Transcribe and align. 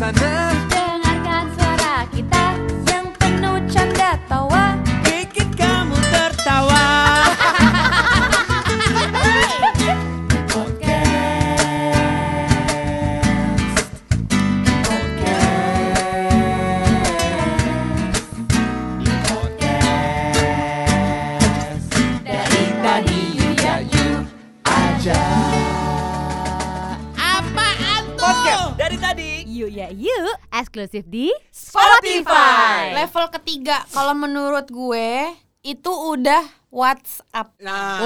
sana 0.00 0.39
eksklusif 30.60 31.02
di 31.04 31.32
Spotify. 31.50 32.92
Level 32.94 33.26
ketiga 33.32 33.82
kalau 33.90 34.12
menurut 34.12 34.68
gue 34.68 35.32
itu 35.60 35.88
udah 35.92 36.40
WhatsApp. 36.70 37.52
Nah 37.58 37.98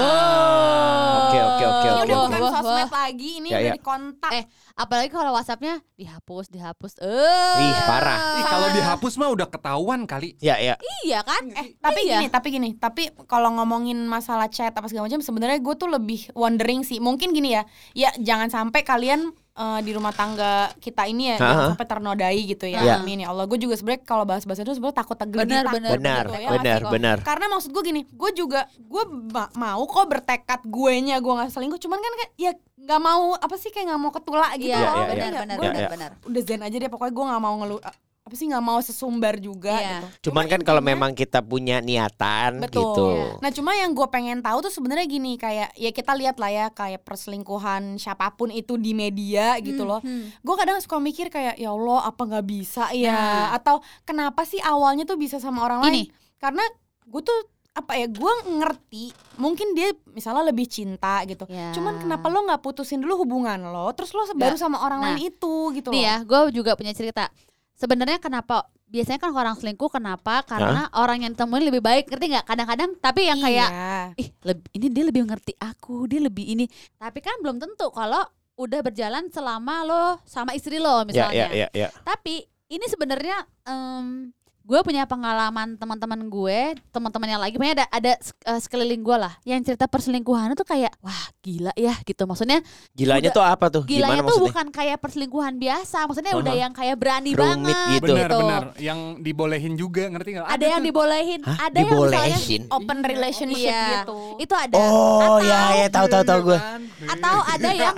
Oke 1.21 1.37
oke 1.37 1.63
oke 1.63 1.85
Ini 1.85 1.93
oke. 1.93 2.03
udah 2.03 2.17
bukan 2.19 2.39
wah, 2.41 2.51
sosmed 2.51 2.87
wah. 2.87 2.91
lagi, 2.99 3.29
ini 3.37 3.47
Ya, 3.47 3.57
udah 3.57 3.69
ya. 3.69 3.73
di 3.73 3.81
kontak. 3.81 4.31
Eh, 4.33 4.43
apalagi 4.73 5.09
kalau 5.09 5.31
WhatsAppnya 5.31 5.79
dihapus, 5.93 6.49
dihapus. 6.49 6.97
Eh, 6.99 7.61
Ih, 7.61 7.73
parah. 7.85 8.19
Ih, 8.35 8.43
kalau 8.43 8.67
dihapus 8.73 9.13
mah 9.15 9.29
udah 9.29 9.47
ketahuan 9.47 10.03
kali 10.03 10.33
Ya 10.39 10.57
ya. 10.57 10.75
Iya 11.01 11.21
kan? 11.21 11.45
Eh, 11.53 11.77
tapi 11.77 12.01
iya. 12.03 12.19
gini, 12.19 12.27
tapi 12.27 12.47
gini, 12.49 12.69
tapi 12.73 13.03
kalau 13.25 13.53
ngomongin 13.53 14.03
masalah 14.03 14.49
chat 14.49 14.73
apa 14.73 14.89
segala 14.89 15.07
macam, 15.07 15.21
sebenarnya 15.21 15.61
gue 15.61 15.75
tuh 15.75 15.87
lebih 15.87 16.33
wondering 16.33 16.81
sih. 16.81 16.97
Mungkin 16.97 17.31
gini 17.31 17.53
ya, 17.53 17.63
ya 17.93 18.09
jangan 18.17 18.49
sampai 18.49 18.81
kalian 18.81 19.31
eh, 19.55 19.79
di 19.79 19.91
rumah 19.91 20.11
tangga 20.11 20.53
kita 20.77 21.03
ini 21.05 21.31
ya, 21.31 21.37
Ha-ha. 21.37 21.65
sampai 21.71 21.85
ternodai 21.85 22.39
gitu 22.45 22.65
ya. 22.65 22.79
Iya. 22.79 22.93
Amin 22.99 23.23
ya 23.23 23.31
Allah. 23.31 23.43
Gue 23.43 23.55
juga 23.55 23.73
sebenarnya 23.73 24.03
kalau 24.03 24.23
bahas-bahas 24.23 24.59
itu 24.59 24.69
sebenarnya 24.69 24.97
takut 24.97 25.15
tergelitik. 25.15 25.55
Benar, 25.55 25.65
benar, 25.71 25.91
Benar 25.93 26.23
gitu 26.25 26.35
ya, 26.37 26.49
benar 26.51 26.79
benar. 26.89 27.17
Karena 27.21 27.45
maksud 27.47 27.69
gue 27.69 27.83
gini, 27.83 28.01
gue 28.05 28.31
juga 28.33 28.59
gue 28.75 29.03
ma- 29.29 29.51
mau 29.53 29.81
kok 29.81 30.05
bertekad 30.05 30.61
gue 30.61 30.93
nya 31.01 31.17
gue 31.17 31.31
nggak 31.31 31.49
selingkuh, 31.49 31.79
cuman 31.79 31.97
kan 31.97 32.13
kayak 32.15 32.31
ya 32.35 32.51
nggak 32.77 33.01
mau 33.01 33.33
apa 33.33 33.55
sih 33.55 33.69
kayak 33.69 33.87
nggak 33.87 33.97
mau 33.99 34.11
ketulak 34.11 34.51
gitu 34.55 34.69
Iya, 34.69 34.77
loh. 34.77 34.93
iya, 34.93 35.03
Ngerti 35.05 35.17
benar, 35.17 35.41
benar, 35.41 35.55
Gua 35.55 35.63
Iya, 35.63 35.71
benar, 35.71 35.81
iya. 35.81 35.89
benar. 35.89 36.11
udah 36.23 36.41
zen 36.43 36.61
aja 36.61 36.75
deh 36.75 36.85
pokoknya 36.87 37.13
gue 37.13 37.25
nggak 37.25 37.41
mau 37.41 37.55
ngelu 37.57 37.77
apa 38.25 38.33
sih 38.33 38.49
nggak 38.49 38.65
mau 38.65 38.81
sesumbar 38.81 39.37
juga 39.37 39.69
Iya. 39.71 40.01
gitu. 40.01 40.33
Cuman 40.33 40.49
kan 40.49 40.57
kalau 40.59 40.81
memang 40.81 41.13
kita 41.13 41.45
punya 41.45 41.77
niatan 41.77 42.57
Betul. 42.57 42.81
gitu. 42.81 43.07
Nah 43.37 43.53
cuma 43.53 43.77
yang 43.77 43.93
gue 43.93 44.07
pengen 44.09 44.41
tahu 44.41 44.65
tuh 44.65 44.73
sebenarnya 44.73 45.05
gini 45.05 45.37
kayak 45.37 45.77
ya 45.77 45.93
kita 45.93 46.17
lihat 46.17 46.41
lah 46.41 46.49
ya 46.49 46.65
kayak 46.69 47.05
perselingkuhan 47.05 48.01
siapa 48.01 48.33
pun 48.33 48.49
itu 48.49 48.75
di 48.75 48.97
media 48.97 49.61
gitu 49.61 49.85
loh. 49.85 50.01
Hmm. 50.01 50.33
Gue 50.41 50.55
kadang 50.57 50.81
suka 50.81 50.97
mikir 50.97 51.29
kayak 51.29 51.53
ya 51.55 51.69
Allah 51.69 52.09
apa 52.09 52.21
nggak 52.25 52.45
bisa 52.45 52.89
ya 52.91 53.13
Nah. 53.13 53.45
atau 53.53 53.77
kenapa 54.01 54.41
sih 54.41 54.57
awalnya 54.57 55.05
tuh 55.05 55.21
bisa 55.21 55.37
sama 55.37 55.61
orang 55.61 55.85
lain? 55.85 55.93
Ini. 55.93 56.03
Karena 56.41 56.65
gue 57.05 57.21
tuh 57.21 57.39
apa 57.75 57.93
ya 57.93 58.09
gue 58.09 58.33
ngerti 58.47 59.05
mungkin 59.35 59.77
dia 59.77 59.93
misalnya 60.09 60.49
lebih 60.49 60.65
cinta 60.65 61.21
gitu. 61.29 61.45
Ya. 61.45 61.77
Cuman 61.77 62.01
kenapa 62.01 62.25
lo 62.25 62.41
nggak 62.41 62.57
putusin 62.59 63.05
dulu 63.05 63.21
hubungan 63.21 63.69
lo 63.69 63.93
terus 63.93 64.09
lo 64.11 64.25
baru 64.33 64.57
sama 64.57 64.81
orang 64.81 64.97
Nah, 64.97 65.13
lain 65.13 65.29
itu 65.29 65.55
gitu 65.77 65.93
Nih 65.93 66.01
loh. 66.01 66.09
ya, 66.09 66.15
gue 66.25 66.39
juga 66.57 66.73
punya 66.73 66.89
cerita. 66.89 67.29
Sebenarnya 67.75 68.17
kenapa 68.17 68.55
biasanya 68.85 69.19
kan 69.19 69.31
orang 69.31 69.55
selingkuh 69.55 69.89
kenapa? 69.89 70.41
Karena 70.43 70.87
orang 70.93 71.21
yang 71.21 71.31
ditemuin 71.31 71.65
lebih 71.65 71.81
baik, 71.81 72.07
ngerti 72.07 72.25
nggak? 72.31 72.45
Kadang-kadang 72.45 72.89
tapi 72.97 73.21
yang 73.25 73.39
kayak 73.39 73.69
Iya. 73.69 73.99
ih 74.15 74.29
leb- 74.43 74.69
ini 74.71 74.87
dia 74.87 75.03
lebih 75.03 75.23
ngerti 75.23 75.53
aku, 75.55 76.07
dia 76.07 76.19
lebih 76.19 76.45
ini. 76.47 76.65
Tapi 76.95 77.19
kan 77.19 77.35
belum 77.39 77.57
tentu 77.57 77.87
kalau 77.89 78.23
udah 78.55 78.79
berjalan 78.79 79.27
selama 79.27 79.83
lo 79.83 80.03
sama 80.23 80.55
istri 80.55 80.79
lo 80.79 81.03
Ya 81.03 81.05
misalnya. 81.05 81.47
ya 81.51 81.67
ya 81.67 81.69
ya. 81.75 81.87
Tapi 82.01 82.39
ini 82.65 82.85
sebenarnya 82.87 83.37
em, 83.63 84.31
gue 84.65 84.79
punya 84.81 85.05
pengalaman 85.05 85.77
teman-teman 85.77 86.25
gue, 86.25 86.59
teman-teman 86.89 87.29
yang 87.29 87.37
lagi, 87.37 87.53
punya 87.53 87.77
ada 87.77 87.85
ada 87.87 88.11
eh, 88.17 88.59
sekeliling 88.59 88.97
gue 88.99 89.13
lah, 89.13 89.29
yang 89.43 89.61
cerita 89.61 89.85
perselingkuhan 89.85 90.51
itu 90.51 90.65
kayak 90.65 90.89
wah 90.99 91.13
gila 91.39 91.69
ya 91.73 91.93
gitu. 92.01 92.25
Maksudnya 92.25 92.65
Gilanya 92.91 93.29
Udah- 93.29 93.37
tuh 93.37 93.45
apa 93.45 93.65
tuh? 93.69 93.83
gilanya 93.85 94.17
Gimana 94.17 94.21
tuh 94.21 94.25
maksudnya? 94.25 94.45
bukan 94.49 94.67
kayak 94.73 94.97
perselingkuhan 94.97 95.53
biasa, 95.55 95.97
maksudnya 96.03 96.33
udah 96.33 96.49
Aha. 96.51 96.61
yang 96.65 96.73
kayak 96.73 96.95
berani 96.97 97.31
Rumit 97.31 97.45
banget. 97.45 97.77
gitu. 97.93 98.05
Benar 98.09 98.29
benar 98.31 98.63
Yang 98.75 98.99
dibolehin 99.21 99.73
juga 99.75 100.03
ngerti 100.07 100.29
nggak 100.33 100.47
Ada 100.49 100.65
yang 100.65 100.81
tuh. 100.81 100.87
dibolehin, 100.89 101.41
Hah? 101.41 101.57
ada 101.61 101.77
yang 101.77 101.85
misalnya 101.87 102.37
Dibolehin? 102.41 102.61
open 102.67 102.99
relationship 102.99 103.69
Iya. 103.69 103.85
gitu. 104.01 104.17
itu 104.35 104.53
ada. 104.57 104.75
Oh 104.81 105.21
atau, 105.21 105.37
ya 105.41 105.61
ya 105.77 105.87
tahu 105.87 106.07
tahu 106.09 106.23
tahu 106.25 106.39
gue. 106.43 106.59
Atau 107.05 107.35
ada 107.45 107.69
yang 107.71 107.95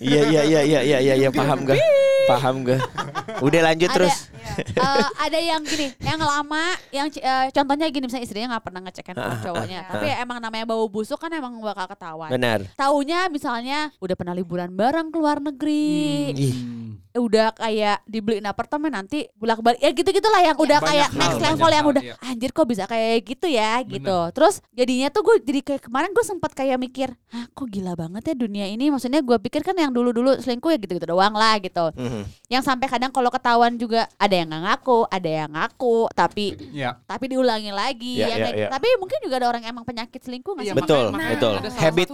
Iya 0.00 0.20
iya 0.24 0.42
iya 0.42 0.60
iya 0.62 0.80
iya 0.80 0.98
iya 0.98 1.14
ya, 1.18 1.28
paham 1.30 1.62
gue. 1.62 1.76
Paham 2.30 2.54
gue. 2.62 2.78
Udah 3.46 3.60
lanjut 3.72 3.90
Ada. 3.90 3.96
terus. 3.96 4.16
eh, 4.60 5.06
ada 5.26 5.38
yang 5.38 5.62
gini, 5.62 5.94
yang 6.02 6.20
lama, 6.20 6.64
yang 6.90 7.06
eh, 7.10 7.48
contohnya 7.54 7.86
gini 7.88 8.04
misalnya 8.06 8.24
istrinya 8.26 8.48
nggak 8.56 8.64
pernah 8.66 8.80
ngecek 8.86 9.04
handphone 9.12 9.40
cowoknya, 9.46 9.80
tapi 9.86 10.06
emang 10.18 10.38
namanya 10.42 10.64
bau 10.66 10.84
busuk 10.90 11.18
kan 11.18 11.30
emang 11.32 11.58
bakal 11.62 11.86
ketahuan. 11.86 12.30
Benar. 12.30 12.58
Taunya 12.74 13.30
misalnya 13.30 13.94
udah 14.02 14.16
pernah 14.18 14.34
liburan 14.34 14.70
bareng 14.74 15.08
ke 15.10 15.16
luar 15.18 15.38
negeri, 15.38 16.34
Ih, 16.34 16.54
udah 17.10 17.50
kayak 17.58 18.06
dibeliin 18.06 18.46
apartemen 18.46 18.94
nanti 18.94 19.26
bolak 19.34 19.58
balik 19.58 19.82
ya 19.82 19.90
gitu 19.90 20.06
gitulah 20.14 20.38
yang 20.38 20.54
udah 20.54 20.78
banyak 20.78 20.90
kayak 20.94 21.08
hal, 21.10 21.18
next 21.18 21.38
level 21.42 21.70
yang 21.70 21.84
hal, 21.86 21.92
udah 21.96 22.02
iya. 22.06 22.14
anjir 22.22 22.50
kok 22.54 22.66
bisa 22.70 22.84
kayak 22.86 23.26
gitu 23.26 23.46
ya 23.50 23.82
gitu. 23.82 24.18
Terus 24.30 24.62
jadinya 24.70 25.08
tuh 25.10 25.22
gue 25.26 25.36
jadi 25.42 25.60
kayak 25.66 25.82
kemarin 25.90 26.10
gue 26.14 26.22
sempat 26.22 26.54
kayak 26.54 26.78
mikir, 26.78 27.10
ah 27.34 27.50
kok 27.50 27.66
gila 27.66 27.98
banget 27.98 28.30
ya 28.30 28.34
dunia 28.38 28.66
ini. 28.70 28.94
Maksudnya 28.94 29.26
gue 29.26 29.36
pikir 29.42 29.66
kan 29.66 29.74
yang 29.74 29.90
dulu 29.90 30.14
dulu 30.14 30.38
selingkuh 30.38 30.70
ya 30.70 30.78
gitu 30.78 30.92
gitu 31.02 31.06
doang 31.10 31.34
lah 31.34 31.58
gitu. 31.58 31.90
mhm. 31.98 32.22
Yang 32.46 32.62
sampai 32.66 32.86
kadang 32.86 33.10
kalau 33.10 33.30
ketahuan 33.30 33.74
juga 33.74 34.06
ada 34.14 34.34
yang 34.34 34.46
nggak 34.50 34.62
ngaku, 34.70 34.98
ada 35.10 35.30
yang 35.30 35.50
ngaku, 35.50 35.98
tapi 36.14 36.46
Ya 36.70 36.94
tapi 37.06 37.26
diulangi 37.26 37.74
lagi 37.74 38.22
Iya, 38.22 38.26
ya 38.26 38.28
iya, 38.30 38.44
kayak- 38.46 38.58
iya. 38.58 38.68
Tapi 38.70 38.86
mungkin 39.02 39.18
juga 39.22 39.34
ada 39.42 39.46
orang 39.50 39.62
yang 39.66 39.72
emang 39.74 39.86
penyakit 39.86 40.20
selingkuh 40.22 40.52
nggak 40.54 40.66
sih? 40.66 40.76
Betul, 40.78 41.04
makanya- 41.10 41.34
betul. 41.34 41.54
Habit 41.74 42.08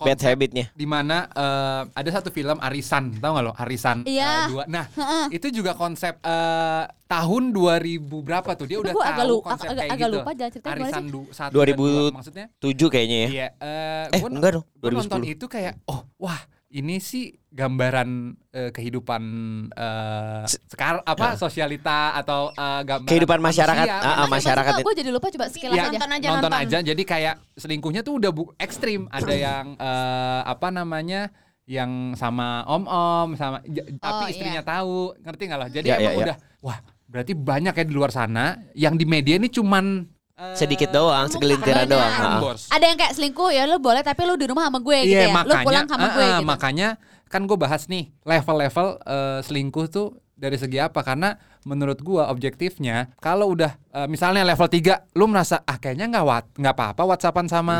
bad 0.00 0.18
habitnya. 0.24 0.64
di 0.74 0.86
mana 0.88 1.28
eh, 1.30 1.82
ada 1.92 2.10
satu 2.10 2.32
film 2.32 2.56
Arisan, 2.58 3.14
tahu 3.20 3.30
nggak 3.36 3.44
lo? 3.44 3.52
Arisan 3.54 4.02
Iya. 4.06 4.39
Dua. 4.46 4.64
Nah, 4.66 4.84
itu 5.28 5.46
juga 5.50 5.72
konsep 5.72 6.14
eh, 6.16 6.84
tahun 7.06 7.42
2000 7.50 7.76
berapa 8.20 8.50
tuh? 8.54 8.64
Dia 8.64 8.78
udah 8.78 8.92
tahu 8.92 9.02
agak 9.02 9.24
lu- 9.24 9.42
konsep 9.42 9.66
agak- 9.66 9.78
kayak 9.78 9.92
agak 9.92 10.06
gitu. 10.06 10.16
lupa 10.16 10.30
jalan 10.32 10.50
ceritanya 10.50 10.72
gimana 10.72 10.86
Arisan 10.86 11.02
sih? 11.02 11.10
du, 11.10 11.20
satu 11.30 11.52
2000 11.52 11.60
dan 11.60 11.76
dua, 11.76 12.10
maksudnya? 12.12 12.46
Tujuh 12.56 12.88
kayaknya 12.88 13.18
ya. 13.18 13.28
Iya, 13.28 13.46
eh, 13.56 14.04
Eh 14.08 14.18
gua- 14.18 14.30
enggak 14.30 14.50
dong. 14.52 14.64
gue 14.74 14.88
nonton 14.90 15.20
2010. 15.20 15.34
itu 15.34 15.44
kayak 15.46 15.72
oh 15.86 16.00
wah 16.16 16.40
ini 16.70 16.96
sih 16.98 17.24
gambaran 17.50 18.10
eh, 18.48 18.70
kehidupan 18.70 19.22
eh 19.68 20.44
sekarang 20.46 21.02
apa 21.02 21.34
sosialita 21.34 22.14
atau 22.14 22.50
eh, 22.50 22.82
gambaran 22.84 23.10
Kehidupan 23.10 23.38
masyarakat, 23.40 23.86
manusia. 23.86 24.06
ah, 24.06 24.16
ah, 24.16 24.28
masyarakat 24.28 24.72
Gue 24.80 24.94
jadi 24.94 25.10
lupa 25.10 25.28
coba 25.28 25.46
sekilas 25.46 25.74
Ya, 25.74 25.84
aja. 25.84 25.98
nonton 25.98 26.10
aja 26.12 26.26
nonton 26.30 26.42
nonton. 26.48 26.62
aja 26.62 26.78
jadi 26.84 27.02
kayak 27.04 27.34
selingkuhnya 27.54 28.00
tuh 28.00 28.14
udah 28.16 28.30
bu 28.30 28.54
ekstrim 28.56 29.10
ada 29.10 29.34
yang 29.34 29.74
eh, 29.74 30.40
apa 30.46 30.68
namanya 30.68 31.34
yang 31.70 31.90
sama 32.12 32.66
om-om 32.66 33.38
sama 33.38 33.62
j- 33.62 33.94
tapi 33.96 34.22
Oh, 34.24 34.26
istrinya 34.26 34.58
tahu 34.60 34.94
ngerti 35.16 35.42
nggak 35.44 35.60
lah 35.60 35.68
jadi 35.70 35.86
Ya, 35.86 35.94
ya, 35.94 35.98
emang 36.00 36.12
ya. 36.12 36.24
udah 36.24 36.36
wah 36.60 36.78
berarti 37.06 37.32
banyak 37.32 37.70
ya 37.72 37.84
di 37.84 37.94
luar 37.94 38.10
sana 38.10 38.44
yang 38.74 38.94
di 38.94 39.04
media 39.04 39.34
ini 39.36 39.46
cuman 39.48 40.02
eh, 40.34 40.54
Sedikit 40.54 40.90
doang, 40.90 41.26
segelintiran 41.26 41.86
doang. 41.86 42.10
ah. 42.12 42.40
bos. 42.40 42.66
Ada 42.68 42.84
yang 42.84 42.98
kayak 42.98 43.14
selingkuh 43.14 43.50
ya 43.50 43.62
lu 43.64 43.78
boleh 43.78 44.00
tapi 44.00 44.24
lu 44.24 44.34
di 44.34 44.46
rumah 44.46 44.66
sama 44.66 44.80
gue 44.80 44.98
gitu 45.04 45.14
Iya 45.14 45.28
ya. 45.28 45.42
Lu 45.44 45.54
pulang 45.62 45.86
sama 45.86 46.02
ah, 46.02 46.10
gue 46.10 46.24
ah, 46.24 46.30
gitu. 46.34 46.46
makanya 46.48 46.88
kan 47.26 47.46
gue 47.46 47.54
bahas 47.54 47.86
nih 47.86 48.10
level-level 48.20 48.86
eh, 49.00 49.38
selingkuh 49.40 49.86
tuh 49.86 50.06
dari 50.40 50.56
segi 50.56 50.80
apa 50.80 51.04
karena 51.04 51.36
menurut 51.60 52.00
gua 52.00 52.32
objektifnya 52.32 53.12
kalau 53.18 53.52
udah 53.52 53.76
eh, 53.92 54.08
misalnya 54.08 54.40
level 54.40 54.64
3 54.64 55.12
lu 55.12 55.28
merasa 55.28 55.60
ah 55.62 55.76
kayaknya 55.76 56.08
nggak 56.08 56.24
wat 56.24 56.44
nggak 56.54 56.72
apa-apa 56.72 57.02
whatsappan 57.04 57.44
sama 57.46 57.76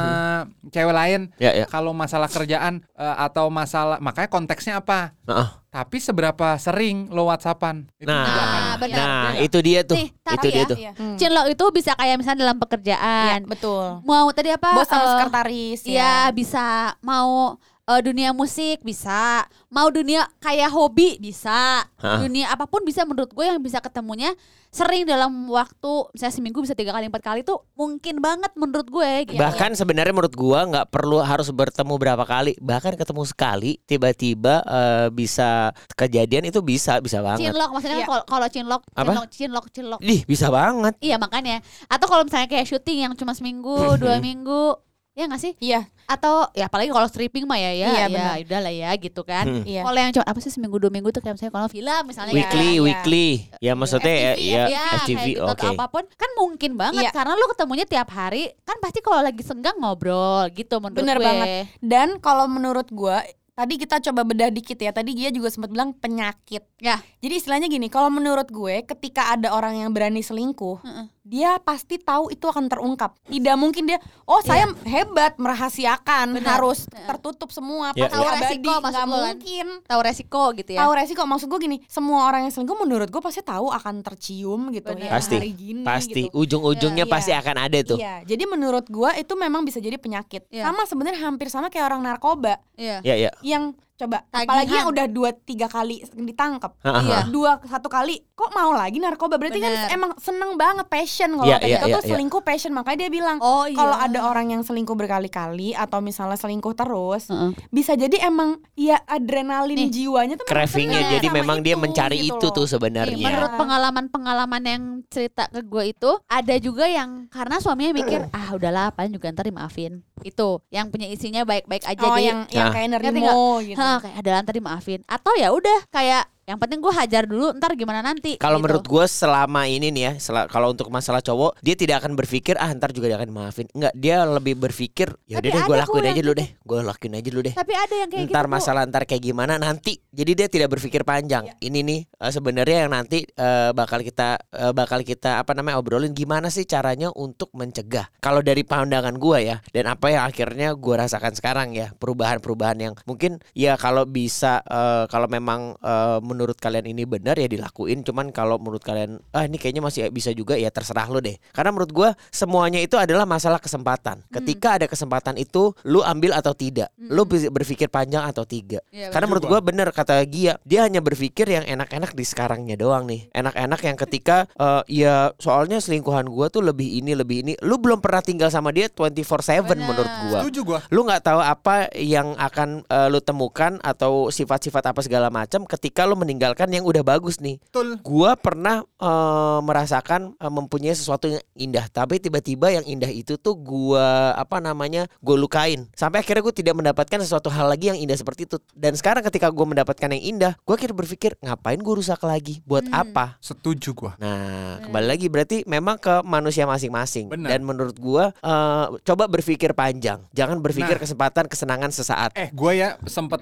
cewek 0.69 0.93
lain 0.93 1.21
Ya 1.37 1.55
ya. 1.55 1.65
kalau 1.65 1.91
masalah 1.91 2.29
kerjaan 2.29 2.85
eh, 2.93 3.17
atau 3.19 3.49
masalah 3.49 3.97
makanya 3.99 4.29
konteksnya 4.29 4.79
apa 4.79 5.17
Heeh. 5.25 5.49
tapi 5.71 5.97
seberapa 5.97 6.55
sering 6.57 7.09
lo 7.09 7.25
whatsappan 7.25 7.89
Itu 7.97 8.05
juga 8.07 8.43
Nah, 8.43 8.77
benar. 8.77 8.99
nah 9.01 9.33
itu 9.37 9.59
dia 9.61 9.81
tuh. 9.83 9.97
Nih, 9.97 10.09
itu 10.11 10.47
dia 10.47 10.57
ya, 10.57 10.65
tuh. 10.67 10.77
Iya. 10.79 10.93
Hmm. 10.95 11.17
Cinlok 11.17 11.47
itu 11.49 11.65
bisa 11.71 11.93
kayak 11.95 12.17
misalnya 12.17 12.41
dalam 12.43 12.57
Iya, 12.57 12.63
pekerjaan. 12.63 13.39
betul. 13.45 13.85
Mau 14.03 14.27
tadi 14.31 14.51
apa? 14.51 14.69
Bos 14.73 14.87
sama 14.87 15.03
eh, 15.03 15.11
sekretaris 15.15 15.81
Iya, 15.85 16.01
ya. 16.01 16.15
bisa. 16.31 16.95
Mau 17.01 17.59
eh, 17.91 18.01
dunia 18.01 18.31
musik 18.31 18.81
bisa. 18.81 19.43
Mau 19.67 19.91
dunia 19.91 20.27
kayak 20.39 20.71
hobi 20.71 21.19
bisa. 21.19 21.83
Hah. 21.99 22.19
Dunia 22.23 22.51
apa 22.51 22.67
pun 22.67 22.87
bisa 22.87 23.03
menurut 23.03 23.31
gue 23.31 23.45
yang 23.45 23.59
bisa 23.59 23.83
ketemunya 23.83 24.35
sering 24.71 25.03
dalam 25.03 25.51
waktu 25.51 26.15
misalnya 26.15 26.35
seminggu 26.39 26.63
bisa 26.63 26.79
tiga 26.79 26.95
kali 26.95 27.11
empat 27.11 27.27
kali 27.27 27.41
tuh 27.43 27.59
mungkin 27.75 28.23
banget 28.23 28.55
menurut 28.55 28.87
gue 28.87 29.35
gitu. 29.35 29.43
Bahkan 29.43 29.75
sebenarnya 29.75 30.15
menurut 30.15 30.31
gua 30.39 30.63
nggak 30.71 30.95
perlu 30.95 31.19
harus 31.19 31.51
bertemu 31.51 31.95
berapa 31.99 32.23
kali, 32.23 32.55
bahkan 32.63 32.95
ketemu 32.95 33.27
sekali 33.27 33.83
tiba-tiba 33.83 34.63
eh, 34.63 35.09
bisa 35.11 35.75
kejadian 35.99 36.47
itu 36.47 36.63
bisa 36.63 37.03
bisa 37.03 37.19
banget. 37.19 37.51
Cinlok 37.51 37.71
maksudnya 37.75 37.99
Iya. 37.99 38.07
kalau 38.07 38.23
kalau 38.31 38.47
cinlok, 38.47 38.83
cinlok, 38.95 39.27
cinlok, 39.35 39.67
cinlok. 39.75 40.01
Ih, 40.07 40.23
bisa 40.23 40.47
banget. 40.55 40.95
Iya 41.03 41.19
makanya. 41.19 41.59
Atau 41.91 42.07
kalau 42.07 42.23
misalnya 42.23 42.47
kayak 42.47 42.71
syuting 42.71 43.11
yang 43.11 43.13
cuma 43.19 43.35
seminggu, 43.35 43.75
dua 44.03 44.23
minggu, 44.23 44.79
ya 45.21 45.27
nggak 45.27 45.39
sih 45.39 45.53
Iya, 45.59 45.81
atau 46.07 46.49
ya 46.53 46.65
apalagi 46.65 46.89
kalau 46.89 47.05
stripping 47.05 47.45
mah 47.45 47.55
ya 47.55 47.71
ya 47.71 47.87
Iya, 47.87 48.05
ya 48.09 48.29
udah 48.41 48.61
lah 48.61 48.73
ya 48.73 48.91
gitu 48.97 49.21
kan 49.23 49.45
Hmm. 49.45 49.63
iya. 49.63 49.85
kalau 49.85 49.99
yang 49.99 50.11
cuma 50.11 50.25
apa 50.25 50.39
sih 50.39 50.49
seminggu 50.49 50.77
dua 50.77 50.89
minggu 50.89 51.11
tuh 51.11 51.21
kayak 51.21 51.37
misalnya 51.37 51.55
kalau 51.55 51.69
film 51.69 52.03
misalnya 52.03 52.33
Weekly, 52.33 52.71
Iya. 52.71 52.81
weekly. 52.81 53.29
Ya 53.59 53.73
maksudnya 53.75 54.09
ya, 54.11 54.33
FTV, 54.33 54.49
ya 54.49 54.65
ya 54.67 54.85
FTV, 54.99 55.21
gitu 55.29 55.43
oke. 55.43 55.53
atau 55.53 55.69
apa 55.71 55.85
pun 55.87 56.05
kan 56.11 56.31
mungkin 56.35 56.71
banget 56.75 57.03
Iya. 57.03 57.11
karena 57.13 57.33
lu 57.35 57.47
ketemunya 57.47 57.85
tiap 57.85 58.09
hari 58.09 58.49
kan 58.63 58.77
pasti 58.79 58.99
kalau 58.99 59.21
lagi 59.21 59.43
senggang 59.43 59.77
ngobrol 59.77 60.49
gitu 60.51 60.79
menurut 60.79 60.97
Bener 60.99 61.17
gue 61.17 61.27
banget. 61.27 61.47
Dan 61.79 62.09
kalau 62.19 62.47
menurut 62.47 62.89
gua 62.89 63.21
tadi 63.61 63.77
kita 63.77 64.01
coba 64.01 64.25
bedah 64.25 64.49
dikit 64.49 64.77
ya. 64.77 64.89
Tadi 64.91 65.13
dia 65.13 65.29
juga 65.29 65.49
sempat 65.49 65.69
bilang 65.69 65.93
penyakit. 65.93 66.65
Ya. 66.81 66.97
Jadi 67.19 67.35
istilahnya 67.37 67.69
gini, 67.69 67.87
kalau 67.87 68.09
menurut 68.09 68.49
gue 68.49 68.81
ketika 68.83 69.31
ada 69.31 69.53
orang 69.53 69.77
yang 69.77 69.93
berani 69.93 70.21
selingkuh, 70.21 70.81
Heeh. 70.81 71.07
dia 71.23 71.61
pasti 71.61 71.97
tahu 71.97 72.31
itu 72.31 72.41
akan 72.43 72.67
terungkap. 72.67 73.13
Tidak 73.23 73.53
mungkin 73.55 73.85
dia, 73.85 74.01
oh 74.25 74.41
saya 74.41 74.65
hebat 74.83 75.37
merahasiakan, 75.37 76.35
Benar. 76.35 76.57
harus 76.57 76.89
Heeh. 76.89 77.05
tertutup 77.07 77.51
semua, 77.51 77.93
Ya, 77.93 78.09
pasti 78.09 78.17
ya. 78.17 78.17
Tahu 78.17 78.25
abadi, 78.25 78.41
resiko 78.41 78.73
lo 78.73 78.89
kan? 78.89 79.07
mungkin. 79.07 79.67
tahu 79.83 80.01
resiko 80.01 80.43
gitu 80.55 80.71
ya 80.73 80.81
Tahu 80.81 80.93
resiko 80.95 81.23
maksud 81.23 81.47
gue 81.47 81.61
gini, 81.61 81.77
semua 81.87 82.25
orang 82.25 82.41
yang 82.43 82.53
selingkuh 82.53 82.79
menurut 82.79 83.09
gue 83.09 83.21
pasti 83.21 83.43
tahu 83.43 83.69
akan 83.69 84.01
tercium 84.01 84.71
gitu 84.71 84.89
Benar. 84.91 85.05
ya 85.05 85.11
Pasti, 85.13 85.37
hari 85.37 85.53
gini 85.53 85.83
Pasti 85.85 86.23
gitu. 86.25 86.33
ujung-ujungnya 86.35 87.05
Iya. 87.05 87.13
pasti 87.13 87.33
akan 87.33 87.57
ada 87.61 87.79
tuh. 87.83 87.99
Iya, 87.99 88.25
jadi 88.25 88.45
menurut 88.47 88.89
gua 88.89 89.13
itu 89.15 89.33
memang 89.35 89.63
bisa 89.63 89.77
jadi 89.77 89.97
penyakit. 89.97 90.49
Iya. 90.49 90.65
Sama 90.65 90.87
sebenarnya 90.87 91.21
hampir 91.21 91.47
sama 91.47 91.69
kayak 91.69 91.85
orang 91.87 92.01
narkoba 92.01 92.57
iya 92.75 93.03
Ya, 93.03 93.15
ya. 93.19 93.31
Yang 93.51 93.65
coba 94.01 94.25
Tagihan. 94.25 94.45
apalagi 94.47 94.73
yang 94.73 94.89
udah 94.89 95.07
dua 95.07 95.31
tiga 95.35 95.67
kali 95.67 95.97
ditangkap 96.11 96.73
Iya. 96.81 97.29
dua 97.29 97.61
satu 97.63 97.87
kali 97.87 98.25
kok 98.31 98.51
mau 98.51 98.73
lagi 98.73 98.97
narkoba 98.97 99.37
berarti 99.37 99.57
Bener. 99.57 99.87
kan 99.87 99.93
emang 99.93 100.11
seneng 100.17 100.57
banget 100.57 100.87
passion 100.87 101.31
kalau 101.33 101.45
Iya, 101.45 101.59
iya, 101.59 101.77
kita 101.77 101.87
iya, 101.87 101.95
tuh 101.95 102.03
iya. 102.03 102.11
selingkuh 102.11 102.41
passion 102.41 102.73
makanya 102.73 102.99
dia 102.99 103.11
bilang 103.11 103.37
oh 103.39 103.65
iya 103.65 103.77
kalau 103.77 103.95
ada 103.95 104.21
orang 104.25 104.47
yang 104.51 104.63
selingkuh 104.63 104.95
berkali-kali 104.95 105.39
atau 105.73 106.01
misalnya 106.01 106.35
selingkuh 106.35 106.73
terus 106.73 107.29
Heeh. 107.29 107.53
bisa 107.69 107.93
jadi 107.95 108.25
emang 108.25 108.57
ya 108.73 108.97
adrenalin 109.05 109.77
Nih, 109.77 109.91
jiwanya 109.91 110.35
tuh 110.35 110.47
Cravingnya 110.47 111.01
jadi 111.11 111.29
memang 111.31 111.61
dia 111.61 111.73
itu, 111.73 111.83
mencari 111.83 112.17
gitu 112.19 112.35
itu 112.35 112.47
loh. 112.47 112.55
tuh 112.55 112.65
Nih, 112.65 112.71
sebenarnya. 112.71 113.17
menurut 113.23 113.53
pengalaman-pengalaman 113.55 114.63
yang 114.65 114.83
cerita 115.07 115.45
ke 115.47 115.61
gue 115.63 115.85
itu 115.91 116.11
ada 116.27 116.55
juga 116.57 116.87
yang 116.87 117.29
karena 117.29 117.59
suaminya 117.59 117.93
mikir 117.93 118.21
ah 118.31 118.49
udahlah 118.53 118.89
paling 118.91 119.11
juga 119.11 119.29
ntar 119.29 119.45
dimaafin 119.45 120.01
itu 120.21 120.49
yang 120.69 120.87
punya 120.87 121.09
isinya 121.09 121.43
baik-baik 121.43 121.83
aja 121.83 121.99
oh 121.99 122.13
jadi 122.13 122.23
yang 122.23 122.41
yang 122.49 122.59
Nah. 122.63 122.73
kayak 122.73 122.89
nerimo 122.93 123.41
gitu 123.63 123.79
"Hah, 123.79 123.90
kayak 123.99 124.17
ada 124.23 124.47
ntar 124.47 124.55
dimaafin 124.55 125.03
atau 125.11 125.35
ya 125.35 125.51
udah 125.51 125.91
kayak 125.91 126.31
yang 126.51 126.59
penting 126.59 126.83
gue 126.83 126.91
hajar 126.91 127.31
dulu 127.31 127.55
ntar 127.63 127.79
gimana 127.79 128.03
nanti 128.03 128.35
Kalau 128.43 128.59
gitu. 128.59 128.65
menurut 128.67 128.83
gue 128.91 129.05
selama 129.07 129.71
ini 129.71 129.95
nih 129.95 130.03
ya, 130.03 130.13
sela- 130.19 130.51
kalau 130.51 130.75
untuk 130.75 130.91
masalah 130.91 131.23
cowok, 131.23 131.63
dia 131.63 131.79
tidak 131.79 132.03
akan 132.03 132.19
berpikir 132.19 132.59
ah 132.59 132.75
ntar 132.75 132.91
juga 132.91 133.07
dia 133.07 133.23
akan 133.23 133.31
maafin. 133.31 133.71
Enggak, 133.71 133.95
dia 133.95 134.27
lebih 134.27 134.59
berpikir 134.59 135.15
ya 135.31 135.39
udah 135.39 135.47
deh 135.47 135.63
gue 135.63 135.77
lakuin 135.79 136.05
aja 136.11 136.19
dulu 136.19 136.35
gitu. 136.35 136.43
deh, 136.43 136.49
gue 136.59 136.79
lakuin 136.83 137.15
aja 137.15 137.29
dulu 137.31 137.43
deh. 137.47 137.55
tapi 137.55 137.73
ada 137.79 137.95
yang 137.95 138.11
kayak 138.11 138.27
ntar 138.35 138.45
gitu 138.51 138.55
masalah 138.59 138.83
ntar 138.91 139.03
kayak 139.07 139.23
gimana 139.23 139.63
nanti. 139.63 140.03
Jadi 140.11 140.33
dia 140.35 140.49
tidak 140.51 140.75
berpikir 140.75 141.07
panjang. 141.07 141.55
Ini 141.63 141.79
nih 141.87 142.01
eh, 142.11 142.33
sebenarnya 142.35 142.77
yang 142.87 142.91
nanti 142.91 143.23
eh, 143.23 143.71
bakal 143.71 144.03
kita 144.03 144.43
eh, 144.51 144.73
bakal 144.75 145.07
kita 145.07 145.39
apa 145.39 145.55
namanya 145.55 145.79
obrolin 145.79 146.11
gimana 146.11 146.51
sih 146.51 146.67
caranya 146.67 147.15
untuk 147.15 147.55
mencegah. 147.55 148.11
Kalau 148.19 148.43
dari 148.43 148.67
pandangan 148.67 149.15
gua 149.23 149.39
ya 149.39 149.63
dan 149.71 149.87
apa 149.87 150.11
yang 150.11 150.27
akhirnya 150.27 150.75
gua 150.75 151.07
rasakan 151.07 151.31
sekarang 151.39 151.79
ya 151.79 151.95
perubahan-perubahan 151.95 152.79
yang 152.83 152.95
mungkin 153.07 153.39
ya 153.55 153.79
kalau 153.79 154.03
bisa 154.03 154.67
eh, 154.67 155.05
kalau 155.07 155.31
memang 155.31 155.79
eh, 155.79 156.19
menurut 156.25 156.40
kalian 156.57 156.89
ini 156.89 157.05
benar 157.05 157.37
ya 157.37 157.45
dilakuin. 157.45 158.01
Cuman 158.01 158.33
kalau 158.33 158.57
menurut 158.57 158.81
kalian 158.81 159.21
ah 159.37 159.45
ini 159.45 159.61
kayaknya 159.61 159.83
masih 159.85 160.01
bisa 160.09 160.33
juga 160.33 160.57
ya 160.57 160.73
terserah 160.73 161.11
lo 161.11 161.21
deh. 161.21 161.37
Karena 161.53 161.75
menurut 161.75 161.93
gua 161.93 162.11
semuanya 162.31 162.81
itu 162.81 162.97
adalah 162.97 163.29
masalah 163.29 163.61
kesempatan. 163.61 164.25
Ketika 164.31 164.81
ada 164.81 164.87
kesempatan 164.89 165.37
itu 165.37 165.75
lu 165.85 166.01
ambil 166.01 166.33
atau 166.33 166.57
tidak. 166.57 166.89
Lu 166.97 167.27
bi- 167.27 167.51
berpikir 167.51 167.91
panjang 167.91 168.25
atau 168.25 168.47
tidak. 168.47 168.81
Iya, 168.89 169.11
Karena 169.11 169.27
menurut 169.29 169.45
gua 169.45 169.61
bener 169.61 169.91
kata 169.91 170.23
Gia, 170.31 170.57
dia 170.63 170.81
hanya 170.87 171.03
berpikir 171.03 171.49
yang 171.51 171.65
enak-enak 171.67 172.15
di 172.15 172.25
sekarangnya 172.25 172.79
doang 172.79 173.05
nih. 173.11 173.29
Enak-enak 173.35 173.81
yang 173.83 173.97
ketika 173.99 174.37
eh, 174.57 174.83
ya 174.89 175.35
soalnya 175.37 175.83
selingkuhan 175.83 176.29
gua 176.31 176.49
tuh 176.49 176.65
lebih 176.65 176.87
ini 177.03 177.13
lebih 177.13 177.45
ini. 177.45 177.53
Lu 177.61 177.77
belum 177.77 177.99
pernah 178.01 178.23
tinggal 178.23 178.49
sama 178.49 178.71
dia 178.71 178.87
24/7 178.89 179.67
Bener. 179.67 179.85
menurut 179.85 180.13
gua. 180.29 180.39
Setuju 180.45 180.61
gua. 180.65 180.79
Lu 180.95 181.05
nggak 181.05 181.23
tahu 181.27 181.41
apa 181.43 181.91
yang 181.99 182.33
akan 182.39 182.87
eh, 182.87 183.09
lu 183.11 183.21
temukan 183.21 183.77
atau 183.83 184.31
sifat-sifat 184.31 184.95
apa 184.95 185.01
segala 185.03 185.29
macam 185.29 185.67
ketika 185.67 186.07
lu 186.07 186.15
meninggalkan 186.31 186.71
yang 186.71 186.87
udah 186.87 187.03
bagus 187.03 187.43
nih. 187.43 187.59
Betul. 187.59 187.99
Gua 188.07 188.39
pernah 188.39 188.87
eh, 188.87 189.59
merasakan 189.61 190.39
eh, 190.39 190.47
mempunyai 190.47 190.95
sesuatu 190.95 191.27
yang 191.27 191.43
indah, 191.59 191.91
tapi 191.91 192.23
tiba-tiba 192.23 192.71
yang 192.71 192.87
indah 192.87 193.11
itu 193.11 193.35
tuh 193.35 193.59
gua 193.59 194.33
apa 194.39 194.63
namanya? 194.63 195.11
gue 195.19 195.35
lukain. 195.35 195.89
Sampai 195.93 196.21
akhirnya 196.21 196.45
gue 196.45 196.55
tidak 196.55 196.75
mendapatkan 196.77 197.19
sesuatu 197.19 197.49
hal 197.51 197.67
lagi 197.67 197.91
yang 197.91 197.99
indah 197.99 198.15
seperti 198.15 198.45
itu. 198.45 198.61
Dan 198.73 198.95
sekarang 198.95 199.25
ketika 199.25 199.49
gue 199.49 199.67
mendapatkan 199.67 200.07
yang 200.13 200.37
indah, 200.37 200.53
gue 200.61 200.75
akhirnya 200.77 200.95
berpikir 200.95 201.35
ngapain 201.41 201.81
gue 201.81 201.95
rusak 201.97 202.21
lagi? 202.23 202.61
Buat 202.63 202.87
Hmm. 202.87 203.01
apa? 203.01 203.25
Setuju 203.41 203.91
gua. 203.97 204.13
Nah, 204.21 204.79
kembali 204.85 205.07
lagi 205.09 205.27
berarti 205.27 205.57
memang 205.65 205.97
ke 205.97 206.21
manusia 206.23 206.69
masing-masing. 206.69 207.33
Dan 207.33 207.65
menurut 207.65 207.97
gua 207.97 208.31
eh, 208.37 208.87
coba 209.03 209.25
berpikir 209.27 209.73
panjang. 209.73 210.21
Jangan 210.31 210.61
berpikir 210.61 211.01
Nah. 211.01 211.03
kesempatan 211.03 211.45
kesenangan 211.49 211.91
sesaat. 211.91 212.31
Eh, 212.37 212.53
gue 212.53 212.73
ya 212.77 213.01
sempat 213.09 213.41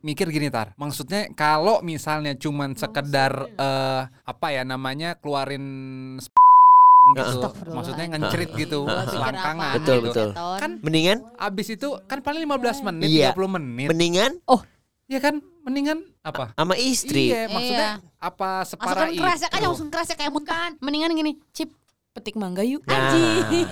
mikir 0.00 0.30
gini 0.30 0.46
tar. 0.46 0.78
Maksudnya 0.78 1.26
kalau 1.34 1.82
misalnya 2.12 2.36
cuman 2.36 2.76
sekedar 2.76 3.32
eh, 3.56 4.02
apa 4.04 4.46
ya 4.52 4.68
namanya 4.68 5.16
keluarin 5.16 5.64
gitu. 7.16 7.48
Maksudnya 7.72 8.04
ngencerit 8.12 8.52
gitu, 8.68 8.84
selangkangan. 8.84 9.80
Betul, 9.80 9.96
gitu. 9.96 10.06
betul. 10.12 10.28
Keton. 10.36 10.58
Kan 10.60 10.70
Mendingan 10.84 11.18
abis 11.40 11.66
itu 11.72 11.88
kan 12.04 12.20
paling 12.20 12.44
15 12.44 12.84
menit, 12.92 13.08
Iya. 13.08 13.30
30 13.32 13.56
menit. 13.56 13.88
mendingan 13.88 14.32
Iya 15.08 15.18
kan? 15.24 15.34
Mendingan 15.64 15.98
apa? 16.20 16.52
sama 16.52 16.74
istri. 16.76 17.32
Iya, 17.32 17.48
maksudnya 17.48 17.90
apa 18.20 18.50
separah 18.68 19.08
langsung 19.08 19.16
itu? 19.16 19.22
keresek 19.24 19.50
aja 19.50 19.66
langsung 19.66 19.88
keresek 19.88 20.16
kayak 20.20 20.32
muntah 20.36 20.68
mendingan 20.78 21.10
gini 21.16 21.32
cip 21.50 21.72
petik 22.12 22.36
mangga 22.36 22.60
yuk 22.62 22.84
Nah, 22.84 23.16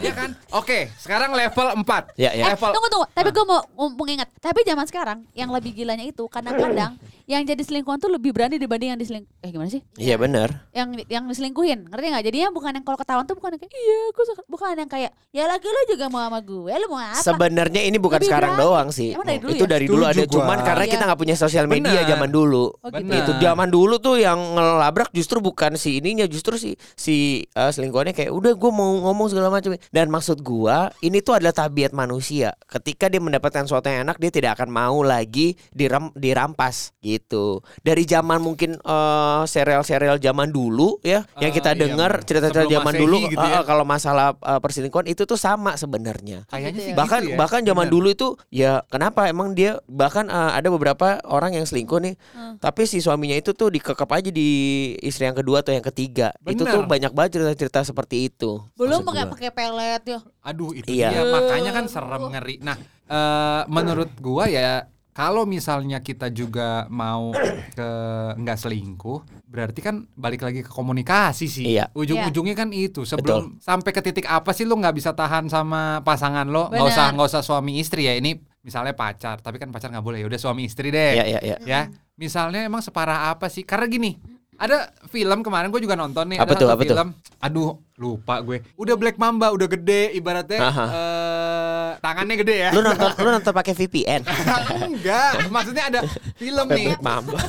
Iya 0.00 0.12
kan? 0.12 0.30
Oke, 0.50 0.88
sekarang 0.96 1.30
level 1.30 1.76
4. 1.76 2.16
ya 2.16 2.32
ya. 2.32 2.44
Eh, 2.46 2.56
Level 2.56 2.72
tunggu 2.72 2.88
tunggu. 2.88 3.06
Tapi 3.12 3.28
gue 3.30 3.44
mau 3.44 3.60
mumpung 3.76 4.08
ingat. 4.08 4.28
Tapi 4.34 4.64
zaman 4.64 4.84
sekarang 4.84 5.18
yang 5.32 5.52
lebih 5.52 5.76
gilanya 5.76 6.02
itu 6.02 6.24
kadang-kadang 6.26 6.96
yang 7.26 7.44
jadi 7.44 7.60
selingkuhan 7.60 8.00
tuh 8.00 8.10
lebih 8.10 8.32
berani 8.32 8.56
dibanding 8.56 8.90
yang 8.90 8.98
diseling. 8.98 9.24
Eh 9.38 9.52
gimana 9.52 9.68
sih? 9.68 9.84
Iya 9.94 10.16
benar. 10.16 10.66
Yang 10.72 11.04
yang 11.06 11.24
diselingkuhin, 11.26 11.86
ngerti 11.86 12.06
nggak? 12.08 12.24
Jadinya 12.24 12.48
bukan 12.50 12.70
yang 12.72 12.82
kalau 12.82 12.98
ketahuan 12.98 13.22
tuh 13.22 13.36
bukan 13.36 13.54
yang 13.54 13.60
kayak 13.60 13.74
iya, 13.76 13.98
aku 14.08 14.20
suka, 14.24 14.40
bukan 14.48 14.68
yang 14.74 14.90
kayak 14.90 15.10
ya 15.30 15.44
lagi 15.46 15.62
lu 15.64 15.80
juga 15.86 16.04
mau 16.08 16.20
sama 16.20 16.40
gue, 16.40 16.72
lu 16.74 16.86
mau 16.88 16.98
apa? 16.98 17.20
Sebenarnya 17.20 17.80
ini 17.84 17.96
bukan 17.96 18.18
Lebih 18.18 18.28
sekarang 18.28 18.52
berani. 18.56 18.64
doang 18.64 18.88
sih. 18.90 19.14
Emang 19.14 19.28
dari 19.28 19.38
dulu 19.38 19.50
itu 19.52 19.62
ya? 19.62 19.68
dari 19.68 19.86
dulu 19.86 20.02
ada 20.02 20.22
gua. 20.22 20.32
cuman 20.32 20.58
karena 20.64 20.84
Iya. 20.84 20.92
kita 20.92 21.02
nggak 21.06 21.20
punya 21.20 21.36
sosial 21.36 21.66
media 21.68 22.00
Benar. 22.00 22.10
zaman 22.10 22.30
dulu. 22.32 22.64
Oh, 22.74 22.88
gitu. 22.88 23.14
Itu 23.14 23.32
zaman 23.38 23.68
dulu 23.68 23.94
tuh 24.00 24.16
yang 24.16 24.38
ngelabrak 24.56 25.10
justru 25.12 25.38
bukan 25.38 25.76
si 25.76 26.00
ininya, 26.00 26.24
justru 26.24 26.56
si 26.56 26.74
si 26.96 27.14
eh, 27.46 27.70
selingkuhannya 27.70 28.10
kayak 28.10 28.29
udah 28.30 28.52
gue 28.52 28.70
mau 28.70 28.86
ngomong 29.02 29.28
segala 29.28 29.48
macam. 29.48 29.74
Dan 29.86 30.06
maksud 30.06 30.40
gua 30.40 30.70
ini 30.98 31.18
tuh 31.18 31.34
adalah 31.34 31.52
tabiat 31.52 31.90
manusia. 31.90 32.54
Ketika 32.64 33.06
dia 33.06 33.18
mendapatkan 33.18 33.62
sesuatu 33.62 33.86
yang 33.86 34.02
enak, 34.02 34.16
dia 34.16 34.30
tidak 34.30 34.50
akan 34.54 34.68
mau 34.68 34.98
lagi 35.00 35.54
diram, 35.68 36.08
dirampas 36.14 36.94
gitu. 36.98 37.58
Dari 37.78 38.02
zaman 38.02 38.38
mungkin 38.38 38.76
eh, 38.76 39.42
serial-serial 39.44 40.16
zaman 40.16 40.48
dulu 40.48 40.96
ya, 41.00 41.26
yang 41.36 41.50
Eh, 41.50 41.52
kita 41.52 41.72
iya, 41.72 41.80
dengar 41.82 42.10
benar. 42.12 42.24
cerita-cerita 42.24 42.70
zaman 42.70 42.94
dulu 42.94 43.16
gitu 43.26 43.36
ya. 43.38 43.58
eh, 43.58 43.64
kalau 43.64 43.82
masalah 43.82 44.32
eh, 44.34 44.58
perselingkuhan 44.58 45.06
itu 45.06 45.22
tuh 45.24 45.34
sama 45.34 45.74
sebenarnya 45.74 46.46
Kayaknya 46.46 46.68
Gitu 46.72 46.90
ya. 46.92 46.96
bahkan 46.96 47.20
gitu 47.20 47.32
ya. 47.32 47.36
bahkan 47.36 47.60
zaman 47.60 47.84
Benar. 47.84 47.92
dulu 47.92 48.08
itu 48.08 48.28
ya 48.48 48.72
kenapa 48.86 49.26
emang 49.26 49.52
dia 49.52 49.82
bahkan 49.84 50.24
eh, 50.24 50.52
ada 50.52 50.68
beberapa 50.68 51.06
orang 51.26 51.52
yang 51.52 51.64
selingkuh 51.64 51.98
nih 51.98 52.14
Hmm. 52.30 52.54
tapi 52.58 52.84
si 52.84 52.98
suaminya 52.98 53.34
itu 53.34 53.50
tuh 53.50 53.68
dikekep 53.68 54.06
aja 54.06 54.30
di 54.30 54.48
istri 55.00 55.24
yang 55.24 55.34
kedua 55.34 55.60
atau 55.60 55.72
yang 55.72 55.82
ketiga 55.82 56.30
itu 56.44 56.62
Benar. 56.62 56.72
tuh 56.72 56.82
banyak 56.84 57.10
banget 57.10 57.30
cerita-cerita 57.34 57.80
seperti 58.20 58.36
itu 58.36 58.52
Belum 58.76 59.00
pakai 59.00 59.24
pakai 59.28 59.50
pelet 59.50 60.02
ya. 60.04 60.20
Aduh, 60.44 60.70
itu 60.76 60.88
Iya. 60.92 61.08
dia. 61.12 61.22
Makanya 61.24 61.70
kan 61.72 61.84
serem 61.88 62.22
ngeri. 62.28 62.60
Nah, 62.60 62.76
eh, 63.06 63.62
menurut 63.68 64.10
gua 64.20 64.48
ya 64.48 64.84
kalau 65.10 65.44
misalnya 65.44 66.00
kita 66.00 66.30
juga 66.30 66.86
mau 66.88 67.32
ke 67.76 67.90
nggak 68.40 68.56
selingkuh, 68.56 69.18
berarti 69.50 69.80
kan 69.82 70.06
balik 70.16 70.40
lagi 70.40 70.60
ke 70.64 70.70
komunikasi 70.70 71.46
sih. 71.50 71.76
Iya. 71.76 71.92
Ujung-ujungnya 71.92 72.56
kan 72.56 72.70
itu. 72.72 73.04
Sebelum 73.04 73.58
sampai 73.60 73.90
ke 73.90 74.00
titik 74.00 74.26
apa 74.28 74.52
sih 74.52 74.64
lu 74.64 74.76
nggak 74.76 74.96
bisa 74.96 75.12
tahan 75.12 75.50
sama 75.50 76.00
pasangan 76.00 76.48
lo? 76.48 76.70
Nggak 76.70 76.88
usah 76.88 77.06
nggak 77.12 77.28
usah 77.36 77.42
suami 77.44 77.80
istri 77.82 78.06
ya. 78.08 78.16
Ini 78.16 78.38
misalnya 78.60 78.92
pacar, 78.96 79.40
tapi 79.40 79.56
kan 79.60 79.68
pacar 79.72 79.92
nggak 79.92 80.04
boleh. 80.04 80.18
Ya 80.24 80.26
udah 80.28 80.40
suami 80.40 80.64
istri 80.68 80.92
deh. 80.92 81.16
ya 81.16 81.24
ya 81.26 81.40
ya 81.42 81.56
Ya, 81.66 81.80
misalnya 82.16 82.64
emang 82.64 82.80
separah 82.80 83.32
apa 83.34 83.48
sih? 83.52 83.66
Karena 83.66 83.88
gini, 83.90 84.16
ada 84.60 84.92
film 85.08 85.40
kemarin 85.40 85.72
gue 85.72 85.80
juga 85.80 85.96
nonton 85.96 86.28
nih. 86.28 86.38
Apa 86.38 86.52
ada 86.52 86.60
tuh, 86.60 86.68
satu 86.68 86.74
apa 86.76 86.82
tuh? 86.84 86.92
film. 86.92 87.08
Aduh, 87.40 87.70
lupa 87.96 88.34
gue. 88.44 88.60
Udah 88.76 88.94
Black 89.00 89.16
Mamba, 89.16 89.56
udah 89.56 89.64
gede, 89.64 90.12
ibaratnya 90.12 90.60
Aha. 90.60 90.84
eh, 90.84 91.59
tangannya 91.98 92.36
gede 92.38 92.56
ya. 92.62 92.70
Lu 92.70 92.80
nonton 92.80 93.10
lu 93.18 93.28
nonton 93.34 93.50
pakai 93.50 93.74
VPN. 93.74 94.22
Enggak, 94.86 95.50
maksudnya 95.50 95.84
ada 95.90 96.00
film 96.38 96.66
nih. 96.70 96.94
Mamba. 97.02 97.40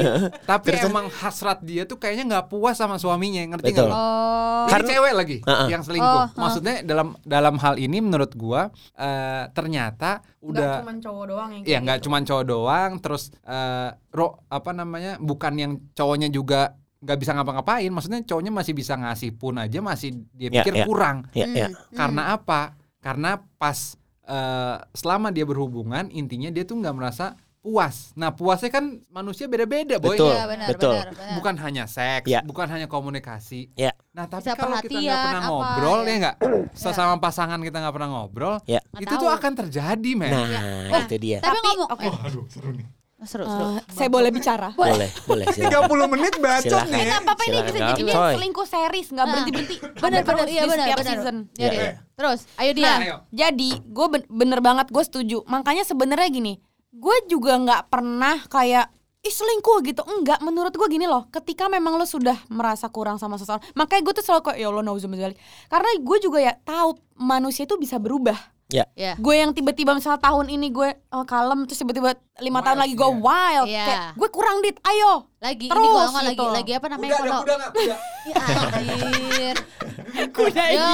Tapi 0.50 0.66
Terus- 0.72 0.88
emang 0.88 1.12
hasrat 1.12 1.60
dia 1.60 1.84
tuh 1.84 2.00
kayaknya 2.00 2.24
nggak 2.28 2.44
puas 2.48 2.80
sama 2.80 2.96
suaminya, 2.96 3.42
ngerti 3.52 3.70
nggak? 3.70 3.90
Oh. 3.90 4.64
Ini 4.64 4.70
Karena- 4.70 4.88
cewek 4.88 5.12
lagi 5.12 5.36
Heeh. 5.42 5.66
yang 5.68 5.82
selingkuh. 5.82 6.06
Oh, 6.06 6.24
oh. 6.24 6.38
Maksudnya 6.38 6.74
dalam 6.82 7.18
dalam 7.22 7.54
hal 7.58 7.76
ini 7.76 7.98
menurut 7.98 8.32
gua 8.32 8.70
eh, 8.94 9.44
ternyata 9.50 10.22
udah 10.40 10.82
cuma 10.82 10.94
cowok 10.96 11.24
doang 11.28 11.50
yang 11.52 11.62
Iya 11.62 11.78
nggak 11.80 11.98
gitu. 12.00 12.04
cuma 12.08 12.18
cowok 12.22 12.44
doang, 12.46 12.90
terus 12.98 13.22
eh, 13.42 13.90
ro 14.10 14.40
apa 14.46 14.70
namanya 14.70 15.18
bukan 15.18 15.52
yang 15.54 15.72
cowoknya 15.92 16.28
juga 16.28 16.74
nggak 17.02 17.18
bisa 17.18 17.34
ngapa-ngapain, 17.34 17.90
maksudnya 17.90 18.22
cowoknya 18.22 18.54
masih 18.54 18.78
bisa 18.78 18.94
ngasih 18.94 19.34
pun 19.34 19.58
aja 19.58 19.82
masih 19.82 20.22
dia 20.30 20.54
Ya, 20.54 20.62
pikir 20.62 20.74
ya. 20.78 20.86
kurang. 20.86 21.26
Ya, 21.34 21.46
ya. 21.50 21.68
Karena 21.90 22.38
apa? 22.38 22.78
Karena 23.02 23.42
pas 23.58 23.98
eh, 24.22 24.76
selama 24.94 25.28
dia 25.28 25.42
berhubungan 25.42 26.06
intinya 26.08 26.48
dia 26.48 26.62
tuh 26.62 26.78
nggak 26.78 26.94
merasa 26.94 27.34
puas. 27.58 28.10
Nah 28.14 28.34
puasnya 28.34 28.70
kan 28.70 29.02
manusia 29.06 29.46
beda-beda 29.46 29.98
boy. 29.98 30.18
Betul. 30.18 30.34
Iya, 30.34 30.44
benar, 30.46 30.68
betul. 30.70 30.94
benar, 30.94 31.08
benar. 31.14 31.34
Bukan 31.38 31.54
hanya 31.58 31.84
seks, 31.86 32.26
Ya. 32.26 32.42
bukan 32.42 32.66
hanya 32.66 32.86
komunikasi. 32.86 33.70
Ya. 33.74 33.94
Nah 34.10 34.26
tapi 34.26 34.46
Bisa 34.46 34.58
kalau 34.58 34.78
kita 34.82 34.98
nggak 34.98 35.18
pernah 35.26 35.42
apa, 35.42 35.50
ngobrol 35.50 36.00
ya. 36.02 36.06
ya 36.06 36.14
nggak, 36.18 36.36
sesama 36.74 37.14
pasangan 37.18 37.62
kita 37.62 37.78
nggak 37.78 37.94
pernah 37.94 38.10
ngobrol, 38.10 38.56
Ya. 38.66 38.82
Itu 38.98 39.14
tuh 39.14 39.30
akan 39.30 39.52
terjadi 39.54 40.10
men. 40.18 40.30
Nah, 40.34 41.06
itu 41.06 41.16
dia. 41.22 41.38
Tapi 41.38 41.58
ngomong 41.58 41.88
oke. 41.94 42.02
eh, 42.02 42.14
Aduh 42.26 42.44
seru 42.50 42.70
nih. 42.74 42.86
Seru, 43.24 43.42
Eh, 43.42 43.48
seru. 43.48 43.68
saya 43.88 44.08
boleh 44.08 44.28
bicara? 44.28 44.68
Boleh, 44.72 45.10
boleh. 45.24 45.46
silakan. 45.48 45.88
30 45.88 46.06
menit 46.08 46.34
bacot 46.36 46.82
nih. 46.86 47.02
Nggak 47.02 47.20
apa-apa 47.20 47.42
ini 47.44 47.58
bisa 47.60 47.78
Kak. 47.78 47.88
jadi 47.92 48.02
Coy. 48.08 48.32
selingkuh 48.34 48.66
series 48.66 49.08
nggak 49.08 49.22
Nah. 49.22 49.32
berhenti 49.32 49.50
berhenti. 49.50 49.76
Benar 50.02 50.20
benar 50.22 50.46
iya 50.46 50.62
benar 50.64 50.76
setiap 50.82 50.98
benar. 50.98 51.12
season. 51.12 51.36
Iya, 51.52 51.62
Iya, 51.62 51.70
iya. 51.70 51.82
iya. 51.82 51.92
Terus, 52.12 52.40
ayo 52.56 52.72
dia. 52.72 52.84
Nah, 52.84 52.98
Ayo. 52.98 53.16
jadi 53.30 53.70
gue 53.80 54.06
bener 54.28 54.60
banget 54.60 54.86
gue 54.88 55.02
setuju. 55.02 55.38
Makanya 55.44 55.82
sebenarnya 55.82 56.28
gini, 56.28 56.52
gue 56.90 57.16
juga 57.26 57.52
nggak 57.56 57.82
pernah 57.88 58.36
kayak 58.46 58.86
ih 59.20 59.30
selingkuh 59.30 59.78
gitu 59.84 60.02
enggak 60.04 60.42
menurut 60.42 60.70
gue 60.70 60.88
gini 60.88 61.06
loh 61.06 61.30
ketika 61.30 61.70
memang 61.70 61.94
lo 61.94 62.02
sudah 62.02 62.34
merasa 62.48 62.90
kurang 62.90 63.16
sama 63.16 63.38
seseorang 63.38 63.62
makanya 63.72 64.02
gue 64.02 64.14
tuh 64.18 64.24
selalu 64.26 64.42
kayak 64.44 64.58
ya 64.58 64.66
Allah 64.66 64.82
nauzubillah 64.82 65.30
karena 65.70 65.90
gue 65.94 66.18
juga 66.18 66.38
ya 66.42 66.58
tahu 66.58 66.98
manusia 67.14 67.62
itu 67.62 67.78
bisa 67.78 68.02
berubah 68.02 68.34
Ya. 68.72 68.84
Ya. 68.94 69.12
gue 69.14 69.34
yang 69.34 69.52
tiba-tiba 69.52 69.92
misalnya 69.92 70.16
tahun 70.18 70.48
ini 70.48 70.68
gue 70.68 70.88
oh, 71.10 71.24
kalem 71.24 71.68
terus 71.68 71.76
tiba-tiba 71.76 72.12
lima 72.40 72.58
tahun 72.58 72.74
Wild, 72.74 72.82
lagi 72.82 72.94
gue 72.96 73.04
iya. 73.06 73.20
wild 73.20 73.66
Iya. 73.68 73.84
kayak 73.84 74.02
gue 74.16 74.28
kurang 74.30 74.56
dit 74.60 74.76
ayo 74.82 75.12
Lagi 75.38 75.66
ini 75.66 75.74
Terus 75.74 75.82
gua 75.84 76.02
ngomong 76.06 76.22
lagi 76.22 76.38
gitu. 76.38 76.44
lagi 76.48 76.72
apa 76.72 76.86
namanya 76.86 77.10
Kuda 77.10 77.18
ada 77.18 77.26
kalau 77.26 77.42
kuda 77.42 77.54
nggak 77.58 77.72
kuda? 77.74 77.96
Ya, 78.22 78.44
anjir. 78.62 79.56
kuda 80.30 80.62
Ya, 80.62 80.86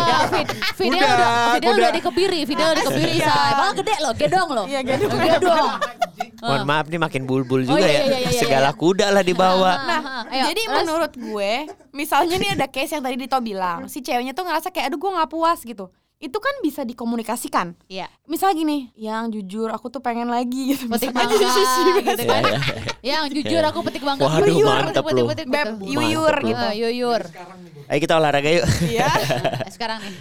Kuda, 0.73 0.89
udah 0.89 1.29
video 1.53 1.69
kuda. 1.69 1.77
udah 1.77 1.91
dikebiri, 1.93 2.41
video 2.49 2.65
udah 2.65 2.77
dikebiri 2.81 3.13
Iya. 3.13 3.29
say. 3.29 3.51
Malah 3.53 3.75
gede 3.77 3.95
loh, 4.01 4.13
gedong 4.17 4.49
loh. 4.49 4.65
Iya, 4.65 4.81
gedong. 4.81 5.13
Gedong. 5.13 5.69
Mohon 6.41 6.63
maaf 6.65 6.87
nih 6.89 6.97
makin 6.97 7.23
bulbul 7.27 7.61
Oh, 7.61 7.67
juga 7.69 7.85
iya, 7.85 7.93
ya. 7.93 8.01
iya, 8.01 8.05
iya, 8.17 8.19
iya, 8.25 8.41
Segala 8.41 8.71
iya. 8.71 8.81
kuda 8.81 9.07
lah 9.11 9.21
dibawa. 9.21 9.73
Nah, 9.85 10.01
ayo, 10.33 10.45
Jadi 10.49 10.63
terus? 10.65 10.77
menurut 10.81 11.13
gue, 11.13 11.53
misalnya 11.93 12.37
nih 12.39 12.51
ada 12.55 12.67
case 12.67 12.91
yang 12.91 13.05
tadi 13.05 13.17
Dito 13.19 13.37
bilang, 13.39 13.85
si 13.85 14.01
ceweknya 14.01 14.33
tuh 14.33 14.49
ngerasa 14.49 14.71
kayak 14.71 14.89
aduh 14.89 14.97
gue 14.97 15.11
nggak 15.13 15.29
puas 15.29 15.61
gitu. 15.61 15.93
Itu 16.19 16.43
kan 16.43 16.51
bisa 16.61 16.83
dikomunikasikan. 16.83 17.79
Iya. 17.87 18.11
Misal 18.27 18.51
gini, 18.53 18.91
yang 18.93 19.31
jujur 19.31 19.71
aku 19.71 19.87
tuh 19.87 20.03
pengen 20.03 20.27
lagi 20.27 20.75
gitu. 20.75 20.91
Petik 20.91 21.15
Misalnya. 21.15 21.31
mangga 21.31 22.03
gitu 22.03 22.23
kan. 22.27 22.43
Iya, 22.43 22.59
iya. 22.99 23.15
Yang 23.23 23.25
jujur 23.33 23.63
aku 23.63 23.79
petik 23.87 24.03
mangga. 24.03 24.27
Waduh, 24.27 24.51
Yuyur, 24.51 24.67
mantep 24.67 25.03
petik, 25.05 25.23
lu. 25.23 25.31
petik, 25.31 25.47
Beb, 25.47 25.67
petik. 25.79 25.87
yuyur 25.89 26.35
Mantep 26.35 26.49
gitu. 26.51 26.67
Eh, 26.67 26.75
yuyur. 26.77 27.23
Ayo 27.87 27.99
kita 28.03 28.15
olahraga 28.19 28.51
yuk. 28.51 28.67
Iya. 28.85 29.07
Eh, 29.63 29.71
Sekarang 29.71 30.03
nih. 30.03 30.15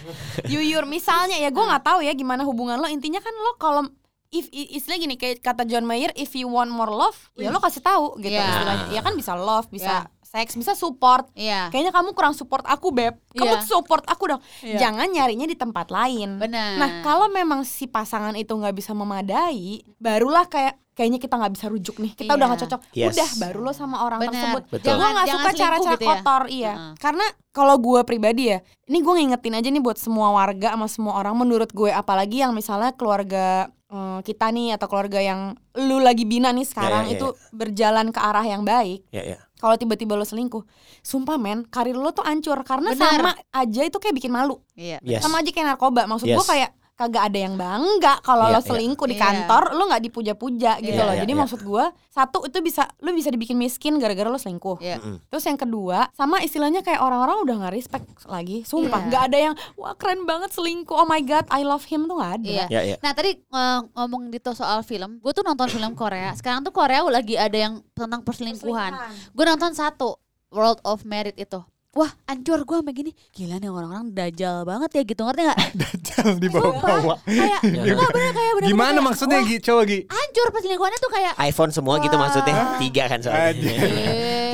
Yuyur 0.46 0.86
misalnya 0.86 1.34
ya 1.34 1.50
gue 1.50 1.60
nggak 1.60 1.82
tahu 1.82 1.98
ya 2.00 2.14
gimana 2.14 2.46
hubungan 2.46 2.78
lo. 2.78 2.86
Intinya 2.86 3.18
kan 3.18 3.34
lo 3.34 3.58
kalau 3.58 3.82
if 4.28 4.46
istilah 4.52 4.96
gini 4.96 5.16
kayak 5.16 5.40
kata 5.40 5.64
John 5.64 5.82
Mayer 5.82 6.12
if 6.14 6.30
you 6.32 6.46
want 6.46 6.68
more 6.68 6.92
love 6.92 7.16
ya 7.32 7.48
lo 7.48 7.58
kasih 7.58 7.80
tahu 7.80 8.20
gitu 8.20 8.30
Iya. 8.30 8.44
istilahnya. 8.44 8.86
Ya 8.92 9.00
kan 9.00 9.16
bisa 9.16 9.32
love, 9.34 9.66
bisa 9.68 10.04
Iya. 10.04 10.17
Seks, 10.28 10.52
bisa 10.54 10.72
support. 10.72 11.24
Iya. 11.32 11.68
Kayaknya 11.68 11.90
kamu 11.90 12.12
kurang 12.12 12.32
support 12.32 12.62
aku 12.62 12.88
beb. 12.90 13.16
Kamu 13.30 13.54
Iya. 13.54 13.64
support 13.64 14.04
aku 14.04 14.28
dong. 14.28 14.40
Iya. 14.60 14.76
Jangan 14.78 15.08
nyarinya 15.08 15.44
di 15.44 15.56
tempat 15.56 15.88
lain. 15.88 16.36
Benar. 16.36 16.76
Nah 16.76 16.90
kalau 17.00 17.26
memang 17.28 17.64
si 17.64 17.84
pasangan 17.84 18.34
itu 18.34 18.50
nggak 18.50 18.72
bisa 18.72 18.92
memadai, 18.92 19.80
barulah 19.96 20.44
kayak 20.44 20.76
kayaknya 20.92 21.16
kita 21.16 21.34
nggak 21.34 21.54
bisa 21.54 21.66
rujuk 21.66 21.96
nih. 21.96 22.12
Kita 22.12 22.28
udah 22.28 22.38
Iya. 22.38 22.50
nggak 22.50 22.62
cocok. 22.62 22.80
Yes. 22.92 23.08
Udah 23.10 23.28
baru 23.40 23.58
lo 23.62 23.72
sama 23.72 23.96
orang 24.02 24.18
Benar. 24.20 24.32
tersebut. 24.34 24.62
Betul. 24.68 24.88
Gue 24.90 25.08
nggak 25.08 25.26
Jangan 25.26 25.38
suka 25.38 25.50
cara-cara 25.54 25.94
gitu 25.94 26.04
ya. 26.04 26.08
kotor, 26.10 26.42
iya. 26.48 26.72
Heeh. 26.74 26.92
Karena 26.98 27.26
kalau 27.50 27.76
gue 27.78 28.00
pribadi 28.02 28.42
ya, 28.50 28.58
ini 28.84 28.98
gue 28.98 29.14
ngingetin 29.14 29.54
aja 29.54 29.68
nih 29.68 29.80
buat 29.80 29.96
semua 29.96 30.28
warga 30.30 30.74
sama 30.74 30.86
semua 30.86 31.14
orang. 31.16 31.34
Menurut 31.34 31.70
gue 31.70 31.88
apalagi 31.88 32.42
yang 32.42 32.52
misalnya 32.52 32.92
keluarga 32.92 33.70
eh, 33.88 34.20
kita 34.20 34.52
nih 34.52 34.76
atau 34.76 34.84
keluarga 34.84 35.16
yang 35.16 35.56
lu 35.80 35.96
lagi 35.96 36.28
bina 36.28 36.52
nih 36.52 36.60
sekarang 36.60 37.08
Ya, 37.08 37.08
ya, 37.08 37.12
ya, 37.14 37.16
itu 37.16 37.26
berjalan 37.56 38.12
ke 38.12 38.20
arah 38.20 38.44
yang 38.44 38.60
baik 38.60 39.00
Ya, 39.08 39.24
ya. 39.24 39.38
Kalau 39.58 39.74
tiba-tiba 39.74 40.14
lo 40.14 40.22
selingkuh, 40.22 40.62
sumpah 41.02 41.34
men, 41.34 41.66
karir 41.66 41.98
lo 41.98 42.14
tuh 42.14 42.22
hancur 42.22 42.62
karena 42.62 42.94
Benar. 42.94 43.10
sama 43.18 43.30
aja 43.50 43.82
itu 43.82 43.98
kayak 43.98 44.14
bikin 44.14 44.30
malu. 44.30 44.62
Iya. 44.78 45.02
Yes. 45.02 45.26
Sama 45.26 45.42
aja 45.42 45.50
kayak 45.50 45.74
narkoba. 45.74 46.06
Maksud 46.06 46.30
gue 46.30 46.38
Yes. 46.38 46.46
kayak 46.46 46.70
kagak 46.98 47.30
ada 47.30 47.38
yang 47.38 47.54
bangga 47.54 48.18
kalau 48.20 48.50
Iya, 48.50 48.54
lo 48.54 48.60
iya. 48.60 48.66
selingkuh 48.66 49.06
di 49.06 49.14
Iya. 49.14 49.22
kantor, 49.22 49.62
lo 49.70 49.86
nggak 49.86 50.02
dipuja-puja 50.02 50.82
gitu 50.82 50.92
Iya, 50.92 51.06
loh. 51.06 51.14
iya, 51.14 51.22
Jadi 51.22 51.32
iya. 51.32 51.38
maksud 51.38 51.60
gue, 51.62 51.84
satu 52.10 52.42
itu 52.42 52.58
bisa 52.58 52.90
lo 52.98 53.14
bisa 53.14 53.30
dibikin 53.30 53.54
miskin 53.54 53.96
gara-gara 53.96 54.26
lo 54.26 54.34
selingkuh. 54.34 54.82
Iya. 54.82 54.98
Mm-mm. 54.98 55.22
Terus 55.30 55.46
yang 55.46 55.54
kedua, 55.54 56.10
sama 56.12 56.42
istilahnya 56.42 56.82
kayak 56.82 56.98
orang-orang 56.98 57.38
udah 57.38 57.54
nggak 57.62 57.72
respect 57.72 58.02
lagi. 58.26 58.66
Sumpah, 58.66 58.98
Iya. 58.98 59.06
nggak 59.06 59.22
ada 59.24 59.38
yang 59.40 59.54
wah 59.74 59.94
keren 59.94 60.26
banget 60.26 60.50
selingkuh. 60.50 60.90
Oh 60.92 61.06
my 61.06 61.22
god, 61.22 61.46
I 61.48 61.62
love 61.62 61.86
him 61.86 62.04
tuh 62.04 62.18
nggak 62.18 62.32
ada. 62.36 62.50
Iya. 62.50 62.66
Ya, 62.66 62.80
ya. 62.84 62.96
Nah 62.98 63.14
tadi 63.14 63.38
eh, 63.38 63.78
ngomong 63.94 64.34
gitu 64.34 64.50
soal 64.52 64.82
film, 64.82 65.22
gue 65.22 65.30
tuh 65.30 65.46
nonton 65.46 65.70
film 65.70 65.94
Korea. 65.94 66.34
Sekarang 66.34 66.60
tuh 66.60 66.74
Korea 66.74 67.06
lagi 67.06 67.38
ada 67.38 67.54
yang 67.54 67.78
tentang 67.94 68.26
perselingkuhan. 68.26 68.90
Gue 69.30 69.44
nonton 69.46 69.70
satu 69.70 70.18
World 70.50 70.82
of 70.82 71.04
Merit 71.04 71.38
itu. 71.38 71.62
Wah, 71.98 72.10
ancur 72.24 72.62
gue 72.62 72.76
sampai 72.78 72.94
gini. 72.94 73.10
Gila 73.34 73.58
nih 73.58 73.66
orang-orang 73.66 74.14
dajal 74.14 74.62
banget 74.62 74.90
ya 74.92 75.02
gitu 75.02 75.18
ngerti 75.20 75.42
gak? 75.44 75.58
Dajjal 75.82 76.28
di 76.38 76.46
bawah-bawah. 76.48 77.18
kayak 77.26 77.58
enggak 77.66 78.08
bener 78.08 78.30
kayak 78.30 78.52
bener 78.54 78.68
Gimana 78.70 78.98
maksudnya 79.02 79.42
Gi? 79.42 79.58
Coba 79.58 79.82
Gi. 79.82 80.06
Hancur 80.06 80.46
perselingkuhannya 80.48 80.98
tuh 80.98 81.10
kayak 81.10 81.34
iPhone 81.42 81.74
semua 81.74 81.98
gitu 81.98 82.14
Wah. 82.14 82.22
maksudnya 82.22 82.54
tiga 82.78 83.04
kan 83.04 83.18
soalnya. 83.18 83.50
Aduh. 83.50 83.66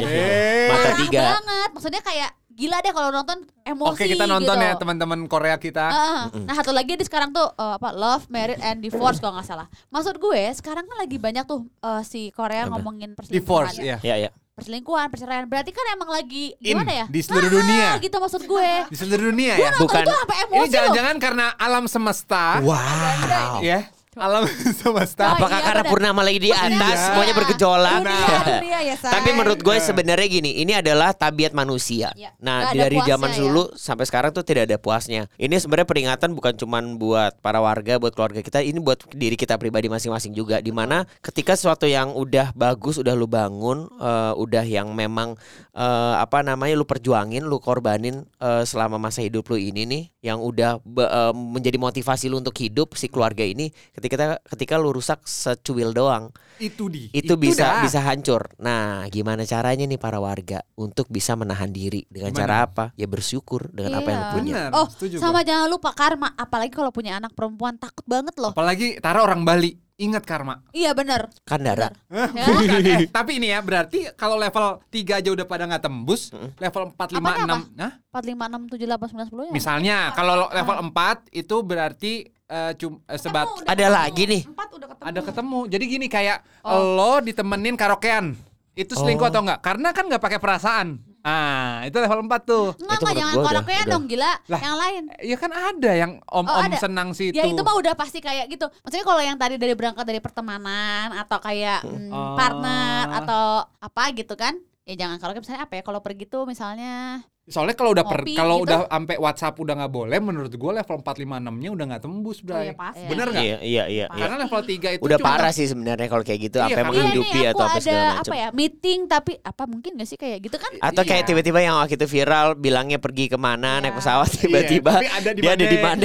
eh. 0.01 0.67
Mata 0.67 0.79
parah 0.81 0.97
tiga. 0.99 1.23
banget. 1.37 1.69
Maksudnya 1.71 2.01
kayak 2.01 2.31
gila 2.49 2.79
deh 2.81 2.93
kalau 2.95 3.11
nonton 3.11 3.39
emosi 3.61 3.91
Oke 3.93 4.05
kita 4.07 4.25
nonton 4.25 4.55
gitu. 4.55 4.65
ya 4.65 4.73
teman-teman 4.75 5.21
Korea 5.27 5.57
kita. 5.59 5.85
Heeh. 5.85 6.23
Nah 6.41 6.55
satu 6.55 6.71
lagi 6.71 6.95
di 6.95 7.05
sekarang 7.05 7.29
tuh 7.29 7.45
eh, 7.51 7.73
apa 7.77 7.93
Love, 7.93 8.25
Married 8.29 8.63
and 8.63 8.81
Divorce 8.81 9.19
kalau 9.19 9.37
nggak 9.37 9.45
salah. 9.45 9.67
Maksud 9.91 10.17
gue 10.17 10.49
sekarang 10.55 10.87
kan 10.87 10.97
lagi 10.97 11.19
banyak 11.19 11.45
tuh 11.45 11.69
eh, 11.83 12.01
si 12.03 12.31
Korea 12.31 12.65
Apa? 12.65 12.73
ngomongin 12.73 13.13
Divorce 13.21 13.77
perselingkuhan. 13.77 14.01
ya. 14.01 14.17
Ya, 14.17 14.17
ya. 14.19 14.31
Perselingkuhan, 14.55 15.11
perceraian. 15.11 15.51
Berarti 15.51 15.75
kan 15.75 15.83
emang 15.91 16.07
lagi 16.09 16.55
In 16.57 16.79
gimana 16.79 16.95
ya? 16.95 17.07
di 17.11 17.21
seluruh 17.21 17.51
Ah, 17.51 17.55
dunia. 17.57 17.89
gitu 17.99 18.17
maksud 18.17 18.43
gue. 18.45 18.71
Di 18.87 18.97
seluruh 18.97 19.25
dunia 19.29 19.53
Gue 19.53 19.67
ya. 19.67 19.71
nonton 19.75 19.83
Bukan. 19.91 20.03
itu 20.05 20.15
sampai 20.15 20.37
Ini 20.37 20.45
emosi 20.45 20.55
loh. 20.55 20.71
jangan-jangan 20.71 21.17
karena 21.19 21.47
alam 21.59 21.85
semesta. 21.85 22.45
Wow. 22.63 23.59
Ya. 23.61 23.91
Alam 24.15 24.47
semesta. 24.81 25.25
Oh, 25.27 25.37
Apakah 25.37 25.59
iya, 25.59 25.67
karena 25.67 25.83
benar. 25.83 25.93
purnama 25.93 26.21
lagi 26.23 26.39
di 26.39 26.51
atas 26.51 26.71
Iya. 26.95 27.07
semuanya 27.09 27.35
bergejolak? 27.35 28.01
Dunia, 28.01 28.39
dunia 28.59 28.79
ya, 28.83 28.95
say. 28.95 29.11
Tapi 29.15 29.31
menurut 29.31 29.59
gue 29.59 29.75
Nah. 29.75 29.83
sebenarnya 29.83 30.29
gini, 30.29 30.51
ini 30.59 30.73
adalah 30.73 31.11
tabiat 31.11 31.51
manusia. 31.51 32.15
Iya. 32.15 32.31
Nah, 32.39 32.71
ada 32.71 32.79
dari 32.79 32.95
puasnya 32.97 33.11
zaman 33.13 33.31
ya. 33.31 33.39
dulu 33.39 33.63
sampai 33.75 34.05
sekarang 34.05 34.31
tuh 34.31 34.43
tidak 34.43 34.67
ada 34.67 34.77
puasnya. 34.77 35.27
Ini 35.35 35.55
sebenarnya 35.57 35.85
peringatan 35.85 36.31
bukan 36.33 36.55
cuman 36.55 36.85
buat 36.95 37.37
para 37.39 37.59
warga, 37.59 37.99
buat 37.99 38.13
keluarga 38.13 38.39
kita, 38.39 38.61
ini 38.61 38.79
buat 38.79 39.03
diri 39.11 39.35
kita 39.35 39.57
pribadi 39.57 39.87
masing-masing 39.87 40.31
juga. 40.31 40.59
Di 40.59 40.71
mana 40.71 41.03
ketika 41.21 41.53
sesuatu 41.53 41.85
yang 41.85 42.15
udah 42.15 42.55
bagus, 42.55 42.97
udah 42.97 43.13
lu 43.13 43.27
bangun, 43.27 43.91
eh, 43.91 44.33
udah 44.35 44.63
yang 44.63 44.91
memang 44.91 45.35
eh, 45.71 46.15
apa 46.17 46.41
namanya 46.41 46.75
lu 46.75 46.85
perjuangin, 46.85 47.43
lu 47.43 47.59
korbanin 47.59 48.23
eh, 48.39 48.63
selama 48.63 48.97
masa 48.97 49.21
hidup 49.21 49.43
lu 49.47 49.59
ini 49.59 49.83
nih, 49.85 50.03
yang 50.23 50.39
udah 50.39 50.79
be- 50.81 51.03
eh, 51.05 51.33
menjadi 51.35 51.77
motivasi 51.77 52.27
lu 52.27 52.39
untuk 52.39 52.55
hidup 52.55 52.95
si 52.95 53.07
keluarga 53.07 53.43
ini. 53.43 53.75
Ketika 54.05 54.37
ketika 54.45 54.75
lu 54.77 54.93
rusak 54.93 55.25
secuil 55.25 55.91
doang, 55.91 56.29
Itu 56.57 56.93
di. 56.93 57.09
itu, 57.11 57.35
bisa 57.35 57.65
dah. 57.65 57.83
bisa 57.83 58.05
hancur. 58.05 58.53
Nah, 58.61 59.09
gimana 59.09 59.43
caranya 59.43 59.89
nih 59.89 59.97
para 59.97 60.21
warga 60.21 60.61
untuk 60.77 61.09
bisa 61.09 61.33
menahan 61.33 61.73
diri 61.73 62.05
dengan 62.07 62.31
Gimana? 62.31 62.41
cara 62.45 62.55
apa? 62.63 62.85
Ya 62.95 63.09
bersyukur 63.09 63.73
dengan 63.73 63.97
apa 63.99 64.09
yang 64.09 64.21
lu 64.21 64.25
Iya. 64.25 64.35
punya. 64.37 64.55
Benar. 64.69 64.71
Oh, 64.77 64.87
setuju 64.87 65.17
sama 65.17 65.41
jangan 65.41 65.67
lupa 65.67 65.91
karma. 65.91 66.37
Apalagi 66.37 66.71
kalau 66.71 66.93
punya 66.93 67.17
anak 67.17 67.33
perempuan 67.33 67.75
takut 67.75 68.05
banget 68.05 68.37
loh. 68.37 68.53
Apalagi 68.53 69.01
Tara 69.01 69.25
orang 69.25 69.41
Bali. 69.43 69.73
Ingat 69.95 70.27
karma. 70.27 70.59
Iya 70.71 70.91
bener. 70.91 71.31
Kandara. 71.47 71.95
Bukan. 72.11 72.35
Eh, 72.83 73.07
tapi 73.17 73.39
ini 73.39 73.47
ya 73.49 73.63
berarti 73.63 74.11
kalau 74.15 74.35
level 74.35 74.83
3 74.85 75.23
aja 75.23 75.31
udah 75.31 75.47
pada 75.47 75.65
nggak 75.65 75.83
tembus, 75.83 76.35
level 76.59 76.91
4 76.91 77.15
5 77.15 77.23
Apanya 77.23 77.45
6 77.63 77.79
nah 77.79 77.93
4, 78.11 78.35
5, 78.35 78.35
6, 78.35 78.75
7, 78.75 78.91
8, 78.91 79.15
9, 79.15 79.31
10 79.31 79.47
ya. 79.47 79.53
misalnya 79.55 79.97
kalau 80.13 80.51
level 80.51 80.77
4 80.91 81.31
itu 81.33 81.57
berarti 81.63 82.13
eh, 82.27 82.73
cum, 82.75 82.99
eh, 83.01 83.17
sebat 83.17 83.47
Ada 83.65 83.87
lagi 83.89 84.27
nih. 84.27 84.43
Empat 84.45 84.69
udah 84.75 84.89
ketemu. 84.91 85.07
ada 85.07 85.21
ketemu. 85.23 85.59
Jadi 85.71 85.85
gini 85.87 86.07
kayak 86.09 86.39
Oh. 86.61 86.99
lo 86.99 87.13
ditemenin 87.21 87.75
karaokean. 87.75 88.35
Itu 88.75 88.93
selingkuh 88.93 89.25
Oh. 89.25 89.31
atau 89.31 89.41
enggak? 89.41 89.63
Karena 89.63 89.95
kan 89.95 90.11
nggak 90.11 90.19
pakai 90.21 90.43
perasaan. 90.43 90.99
Ah, 91.25 91.81
itu 91.89 91.97
level 91.97 92.29
4 92.29 92.37
tuh. 92.45 92.77
Enggak, 92.77 92.99
enggak, 93.01 93.15
jangan 93.17 93.35
udah. 93.41 93.83
dong, 93.89 94.05
gila. 94.05 94.33
Lah. 94.45 94.61
Yang 94.61 94.77
lain. 94.77 95.03
Ya 95.25 95.37
kan 95.41 95.51
ada 95.51 95.91
yang 95.97 96.13
om-om 96.29 96.53
Oh, 96.53 96.61
ada. 96.61 96.77
senang 96.77 97.17
situ. 97.17 97.33
Ya 97.33 97.49
itu 97.49 97.65
mah 97.65 97.81
udah 97.81 97.97
pasti 97.97 98.21
kayak 98.21 98.45
gitu. 98.53 98.69
Maksudnya 98.85 99.07
kalau 99.09 99.23
yang 99.25 99.41
tadi 99.41 99.57
dari 99.57 99.73
berangkat 99.73 100.05
dari 100.05 100.21
pertemanan 100.21 101.17
atau 101.17 101.41
kayak 101.41 101.81
mm, 101.81 102.13
Oh. 102.13 102.37
partner 102.37 103.25
atau 103.25 103.45
apa 103.81 104.03
gitu 104.13 104.37
kan? 104.37 104.53
Ya 104.85 105.01
jangan 105.01 105.17
kalau 105.17 105.33
misalnya 105.33 105.65
apa 105.65 105.81
ya? 105.81 105.83
Kalau 105.83 106.05
pergi 106.05 106.29
tuh 106.29 106.45
misalnya 106.45 107.25
Soalnya 107.45 107.77
kalau 107.77 107.93
udah 107.93 108.09
per, 108.09 108.25
kalau 108.33 108.65
gitu. 108.65 108.73
udah 108.73 108.79
sampai 108.89 109.17
WhatsApp 109.21 109.61
udah 109.61 109.77
nggak 109.77 109.93
boleh 109.93 110.17
menurut 110.17 110.49
gue 110.49 110.73
level 110.81 110.97
4 110.97 111.05
5 111.05 111.45
6-nya 111.45 111.71
udah 111.77 111.85
nggak 111.93 112.03
tembus, 112.09 112.41
Bray. 112.41 112.65
iya, 112.65 112.73
pasti. 112.73 113.05
Bener 113.05 113.27
nggak? 113.29 113.45
Iya, 113.45 113.57
iya, 113.61 113.85
iya. 113.85 114.07
iya. 114.09 114.17
Karena 114.17 114.37
level 114.49 114.61
3 114.65 114.97
itu 114.97 115.03
Udah 115.05 115.19
cuma 115.21 115.29
parah 115.29 115.53
sih 115.53 115.67
sebenarnya 115.69 116.09
kalau 116.09 116.25
kayak 116.25 116.41
gitu 116.41 116.57
Iya, 116.57 116.73
apa 116.73 116.81
menghidupi 116.89 117.37
Iya 117.37 117.51
atau 117.53 117.67
apa 117.69 117.77
ada 117.77 117.85
segala 117.85 118.01
macam. 118.09 118.25
apa 118.25 118.35
ya 118.35 118.49
meeting 118.49 118.99
tapi 119.05 119.33
apa 119.37 119.63
mungkin 119.69 119.91
gak 119.93 120.09
sih 120.09 120.17
kayak 120.17 120.39
gitu 120.41 120.57
kan? 120.57 120.73
Atau 120.81 121.03
kayak 121.05 121.21
Iya. 121.21 121.29
tiba-tiba 121.29 121.59
yang 121.61 121.77
waktu 121.77 121.95
itu 122.01 122.07
viral 122.09 122.47
bilangnya 122.57 122.97
pergi 122.97 123.25
ke 123.29 123.37
mana 123.37 123.71
Iya. 123.77 123.83
naik 123.85 123.95
pesawat 124.01 124.29
tiba-tiba 124.41 124.93
tapi 124.97 125.09
ada 125.13 125.31
di 125.37 125.41
dia 125.45 125.53
ada 125.53 125.67
di 125.69 125.79
mana? 125.79 126.05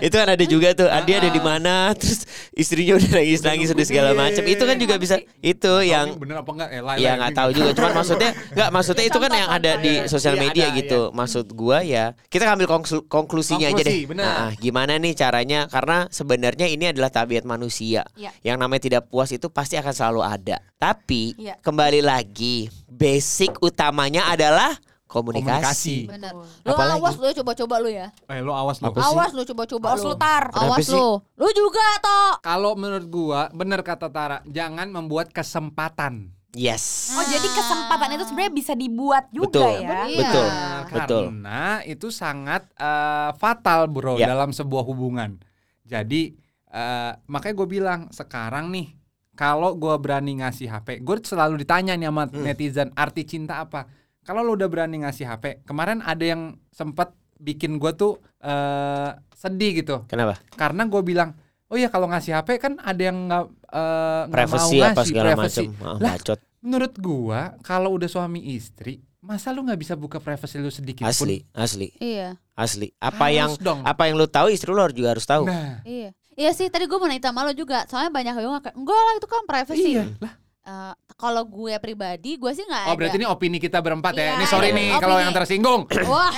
itu 0.00 0.14
kan 0.16 0.28
ada 0.32 0.44
juga 0.48 0.68
tuh. 0.72 0.88
Dia 1.04 1.16
ada 1.20 1.28
di 1.28 1.42
mana? 1.44 1.74
Terus 2.00 2.24
istrinya 2.56 2.96
udah 2.96 3.10
nangis-nangis 3.20 3.68
udah 3.68 3.84
segala 3.84 4.10
macam. 4.16 4.48
Itu 4.48 4.64
kan 4.64 4.80
juga 4.80 4.96
bisa 4.96 5.20
itu 5.44 5.72
yang 5.84 6.16
bener 6.16 6.40
apa 6.40 6.50
enggak? 6.56 6.68
Ya 6.72 6.80
yang 6.96 7.14
nggak 7.20 7.36
tahu 7.36 7.50
juga, 7.52 7.70
cuman 7.76 7.92
maksudnya 8.00 8.30
nggak 8.56 8.68
maksudnya 8.72 9.04
itu 9.04 9.18
kan 9.20 9.30
yang 9.36 9.50
ada 9.52 9.72
di 9.76 9.92
sosial 10.08 10.40
Iya, 10.40 10.42
media 10.48 10.66
gitu. 10.74 11.00
Maksud 11.10 11.46
gua 11.50 11.80
ya 11.80 12.12
kita 12.26 12.46
ambil 12.46 12.66
konklu- 12.66 13.04
konklusinya 13.04 13.66
aja 13.66 13.76
Konklusi, 13.76 14.04
deh. 14.04 14.08
benar. 14.10 14.26
Nah, 14.26 14.50
gimana 14.54 14.92
nih 14.96 15.12
caranya? 15.12 15.60
Karena 15.66 16.06
sebenarnya 16.08 16.66
ini 16.66 16.88
adalah 16.88 17.08
tabiat 17.08 17.42
manusia. 17.42 18.06
Iya. 18.14 18.30
Yang 18.42 18.56
namanya 18.56 18.82
tidak 18.82 19.02
puas 19.06 19.30
itu 19.30 19.48
pasti 19.48 19.74
akan 19.74 19.90
selalu 19.90 20.20
ada. 20.20 20.56
Tapi 20.76 21.34
Iya. 21.36 21.58
kembali 21.58 22.00
lagi, 22.00 22.66
basic 22.86 23.58
utamanya 23.60 24.26
adalah 24.26 24.76
komunikasi. 25.10 26.06
Bener. 26.06 26.30
Lu 26.62 26.70
Apalagi? 26.70 27.02
awas 27.02 27.14
lu 27.18 27.26
coba-coba 27.42 27.74
lu 27.78 27.90
ya. 27.90 28.14
Eh, 28.26 28.38
lu 28.38 28.50
awas 28.50 28.78
lu. 28.78 28.88
Apa 28.88 28.98
sih? 28.98 29.06
Awas 29.10 29.30
lu 29.34 29.42
coba-coba 29.44 29.86
Awas 29.90 30.02
lu, 30.02 30.14
Tar. 30.14 30.44
Kenapa 30.48 30.66
Awas 30.70 30.86
sih? 30.86 30.94
lu. 30.94 31.08
Lu 31.34 31.48
juga 31.50 31.86
toh. 31.98 32.32
Kalau 32.40 32.72
menurut 32.74 33.06
gua 33.06 33.50
bener 33.50 33.82
kata 33.82 34.06
Tara, 34.08 34.38
jangan 34.46 34.86
membuat 34.86 35.30
kesempatan. 35.30 36.30
Yes. 36.52 37.14
Oh 37.14 37.22
jadi 37.22 37.46
kesempatan 37.46 38.10
itu 38.12 38.24
sebenarnya 38.26 38.50
bisa 38.52 38.72
dibuat 38.74 39.30
juga 39.30 39.46
Betul. 39.54 39.74
ya. 39.80 39.98
Iya. 40.04 40.18
Betul. 40.18 40.46
Nah, 40.46 40.82
Betul. 40.90 41.22
Karena 41.30 41.60
itu 41.84 42.08
sangat 42.10 42.62
eh, 42.74 43.30
fatal 43.38 43.86
bro 43.86 44.18
Ya. 44.18 44.26
dalam 44.26 44.50
sebuah 44.50 44.82
hubungan. 44.82 45.38
Jadi 45.84 46.34
eh, 46.66 47.12
makanya 47.26 47.54
gue 47.56 47.68
bilang 47.70 48.00
sekarang 48.10 48.70
nih 48.70 48.94
kalau 49.34 49.72
gue 49.72 49.94
berani 49.96 50.38
ngasih 50.38 50.68
HP, 50.68 51.00
gue 51.00 51.16
selalu 51.22 51.62
ditanya 51.62 51.94
nih 51.94 52.06
sama 52.06 52.24
Hmm. 52.26 52.42
netizen 52.42 52.90
arti 52.94 53.22
cinta 53.24 53.58
apa. 53.58 53.86
Kalau 54.20 54.42
lu 54.42 54.52
udah 54.52 54.68
berani 54.68 55.00
ngasih 55.00 55.26
HP, 55.26 55.44
kemarin 55.64 56.04
ada 56.04 56.20
yang 56.20 56.54
sempat 56.68 57.14
bikin 57.36 57.78
gue 57.78 57.94
tuh 57.94 58.20
eh, 58.38 59.10
sedih 59.32 59.80
gitu 59.80 60.04
Kenapa? 60.04 60.36
karena 60.52 60.84
gue 60.84 61.00
bilang 61.00 61.32
oh 61.70 61.76
ya 61.76 61.86
kalau 61.86 62.06
ngasih 62.06 62.34
HP 62.34 62.58
kan 62.58 62.72
ada 62.76 62.98
yang 63.00 63.16
nggak 63.24 63.44
eh, 63.70 64.22
nggak 64.26 64.26
mau 64.26 64.28
Privacy 64.28 64.76
apa 64.76 64.88
ngasih 64.92 65.06
segala 65.06 65.28
privacy. 65.30 65.64
macam. 65.64 65.66
Ah, 65.80 65.96
Lah, 65.96 66.12
bacot. 66.12 66.38
Menurut 66.60 66.94
gua 66.94 67.40
kalau 67.60 67.90
udah 67.92 68.06
suami 68.06 68.40
istri 68.50 69.00
masa 69.20 69.48
lu 69.48 69.62
nggak 69.62 69.78
bisa 69.78 69.94
buka 69.94 70.16
privacy 70.16 70.56
lu 70.56 70.68
sedikit 70.68 71.02
pun? 71.02 71.08
Asli, 71.08 71.44
asli, 71.52 71.88
Iya. 71.96 72.40
asli. 72.52 72.90
Apa 72.98 73.26
Harus 73.26 73.36
yang 73.36 73.50
dong. 73.58 73.80
apa 73.82 74.02
yang 74.04 74.16
lu 74.16 74.26
tahu 74.26 74.48
istri 74.48 74.68
lu 74.68 74.78
harus 74.78 74.92
juga 74.92 75.12
harus 75.12 75.24
tahu. 75.24 75.44
Nah, 75.44 75.80
Iya. 75.84 76.10
Iya 76.32 76.50
sih, 76.50 76.66
tadi 76.66 76.84
gue 76.84 76.96
mau 76.96 77.04
nanya 77.04 77.20
sama 77.22 77.44
lo 77.44 77.52
juga. 77.52 77.84
Soalnya 77.84 78.08
banyak 78.08 78.32
yang 78.34 78.56
kayak, 78.58 78.72
enggak 78.72 78.96
lah 78.98 79.14
itu 79.14 79.26
kan 79.26 79.42
privacy. 79.44 79.84
iya. 79.92 80.04
Lah, 80.16 80.32
Eh, 80.60 80.92
kalau 81.16 81.42
gue 81.42 81.72
pribadi, 81.78 82.36
gue 82.36 82.52
sih 82.52 82.62
nggak 82.62 82.84
oh 82.84 82.92
ada. 82.92 82.98
berarti 83.00 83.16
ini 83.16 83.26
opini 83.26 83.56
kita 83.56 83.80
berempat 83.80 84.12
ya. 84.12 84.20
Iya, 84.22 84.32
Ini 84.36 84.44
sorry 84.46 84.68
iya, 84.68 84.76
nih 84.76 84.88
kalau 84.98 85.16
yang 85.16 85.32
tersinggung. 85.32 85.88
Wah. 86.04 86.28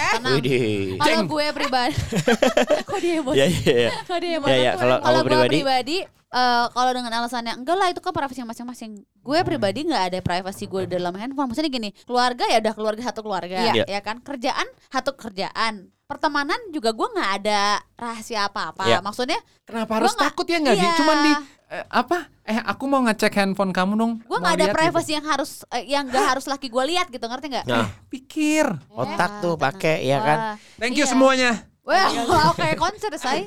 Kalau 0.97 1.27
gue 1.27 1.47
pribadi, 1.51 1.95
kok 2.89 2.99
dia 2.99 3.15
emosi? 3.19 3.37
Ya, 3.37 3.47
ya, 3.47 3.75
ya. 3.77 3.91
Kok 4.09 4.19
dia 4.19 4.31
emosi? 4.39 4.51
Ya, 4.53 4.57
ya, 4.63 4.73
kalau 4.79 5.21
gue 5.21 5.27
pribadi? 5.27 5.57
pribadi, 5.59 5.97
eh, 6.07 6.65
kalau 6.69 6.91
dengan 6.93 7.13
alasannya 7.13 7.53
enggak 7.57 7.77
lah 7.77 7.89
itu 7.91 7.99
kan 7.99 8.13
privasi 8.13 8.41
masing-masing. 8.43 8.91
Gue 9.17 9.39
Hmm. 9.39 9.47
pribadi 9.49 9.81
nggak 9.85 10.05
ada 10.09 10.19
privasi 10.21 10.65
gue 10.65 10.83
dalam 10.87 11.15
handphone. 11.15 11.51
Maksudnya 11.51 11.69
gini, 11.69 11.91
keluarga 12.01 12.47
ya 12.47 12.59
udah 12.59 12.73
keluarga 12.73 13.03
satu 13.05 13.21
keluarga, 13.21 13.59
Iya. 13.75 13.85
ya 13.85 14.01
kan. 14.01 14.19
Kerjaan 14.19 14.71
satu 14.87 15.13
kerjaan. 15.13 15.91
Pertemanan 16.03 16.61
juga 16.71 16.93
gue 16.93 17.09
nggak 17.09 17.31
ada 17.41 17.81
rahasia 17.93 18.47
apa-apa. 18.47 18.85
Iya. 18.85 18.99
Maksudnya 19.01 19.41
Kenapa 19.65 19.99
harus 19.99 20.13
nggak- 20.13 20.31
takut 20.31 20.47
ya 20.47 20.59
nggak 20.59 20.77
iya. 20.77 20.95
cuman 20.95 21.17
di 21.21 21.33
eh, 21.73 21.85
apa? 21.89 22.29
Eh 22.45 22.59
aku 22.59 22.85
mau 22.85 23.01
ngecek 23.01 23.33
handphone 23.33 23.73
kamu 23.73 23.93
dong. 23.97 24.13
gue 24.21 24.37
nggak 24.37 24.55
ada 24.55 24.67
lihat 24.69 24.77
privacy 24.77 25.17
yang 25.17 25.25
harus 25.25 25.65
eh, 25.71 25.89
yang 25.89 26.05
nggak 26.05 26.27
harus 26.29 26.45
laki 26.45 26.69
gue 26.69 26.85
lihat 26.87 27.09
gitu 27.09 27.25
ngerti 27.25 27.47
nggak? 27.49 27.65
Nah, 27.65 27.89
gitu. 27.89 28.13
Pikir. 28.13 28.67
otak 28.93 29.31
Ya, 29.31 29.41
tuh 29.41 29.55
tenang. 29.55 29.65
pakai 29.65 29.97
ya 30.03 30.19
kan. 30.21 30.39
Thank 30.77 31.01
you 31.01 31.07
iya. 31.07 31.11
semuanya. 31.11 31.51
Wah, 31.83 32.07
oke 32.53 32.69
konser 32.77 33.11
say. 33.17 33.43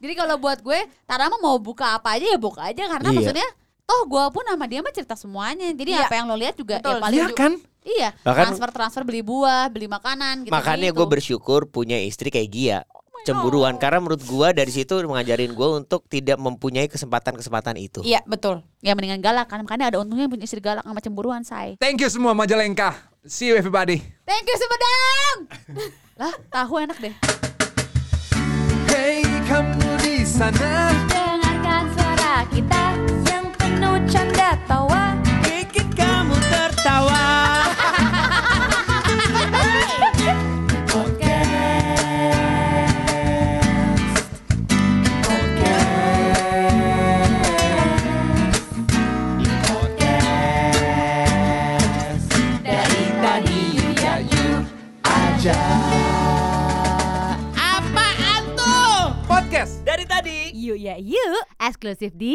Jadi 0.00 0.12
kalau 0.14 0.34
buat 0.34 0.58
gue, 0.58 0.80
Tara 1.04 1.28
mah 1.28 1.38
mau 1.38 1.56
buka 1.58 1.94
apa 1.94 2.16
aja 2.16 2.26
ya 2.26 2.38
buka 2.38 2.64
aja 2.64 2.82
karena 2.88 3.06
Iya. 3.06 3.16
maksudnya 3.16 3.48
toh 3.84 4.02
gue 4.08 4.24
pun 4.32 4.42
sama 4.42 4.64
dia 4.64 4.80
mah 4.80 4.90
cerita 4.90 5.14
semuanya. 5.14 5.68
Jadi 5.70 5.92
Iya. 5.92 6.08
apa 6.08 6.14
yang 6.16 6.26
lo 6.26 6.34
lihat 6.34 6.56
juga 6.56 6.80
Betul. 6.80 6.90
ya 6.90 7.02
paling 7.02 7.18
Iya 7.20 7.28
kan? 7.30 7.52
Iya, 7.84 8.08
Bahkan- 8.24 8.44
transfer 8.48 8.70
transfer 8.72 9.02
beli 9.04 9.20
buah, 9.20 9.68
beli 9.68 9.84
makanan 9.86 10.48
gitu. 10.48 10.52
Makanya 10.56 10.88
gue 10.88 11.04
bersyukur 11.06 11.68
punya 11.68 12.00
istri 12.00 12.32
kayak 12.32 12.48
Gia. 12.48 12.78
Cemburuan 13.22 13.78
karena 13.78 14.02
menurut 14.02 14.20
gua 14.26 14.50
dari 14.50 14.74
situ 14.74 14.98
mengajarin 15.06 15.54
gua 15.54 15.78
untuk 15.78 16.02
tidak 16.10 16.36
mempunyai 16.36 16.90
kesempatan-kesempatan 16.90 17.78
itu. 17.78 18.02
Iya 18.02 18.20
betul. 18.26 18.66
ya 18.84 18.92
mendingan 18.92 19.22
galak 19.22 19.48
kan 19.48 19.62
makanya 19.62 19.94
ada 19.94 20.02
untungnya 20.02 20.28
punya 20.28 20.44
istri 20.44 20.58
galak 20.58 20.82
sama 20.82 21.00
cemburuan 21.00 21.40
say. 21.46 21.78
Thank 21.80 22.04
you 22.04 22.10
semua 22.10 22.34
Majalengka. 22.36 22.92
See 23.24 23.48
you 23.48 23.56
everybody. 23.56 24.02
Thank 24.28 24.44
you 24.44 24.56
Sumedang. 24.58 25.36
lah 26.20 26.34
tahu 26.52 26.74
enak 26.84 26.98
deh. 27.00 27.14
Hey 28.90 29.24
kamu 29.48 29.90
di 30.04 30.26
sana. 30.28 31.13
decir, 61.98 62.33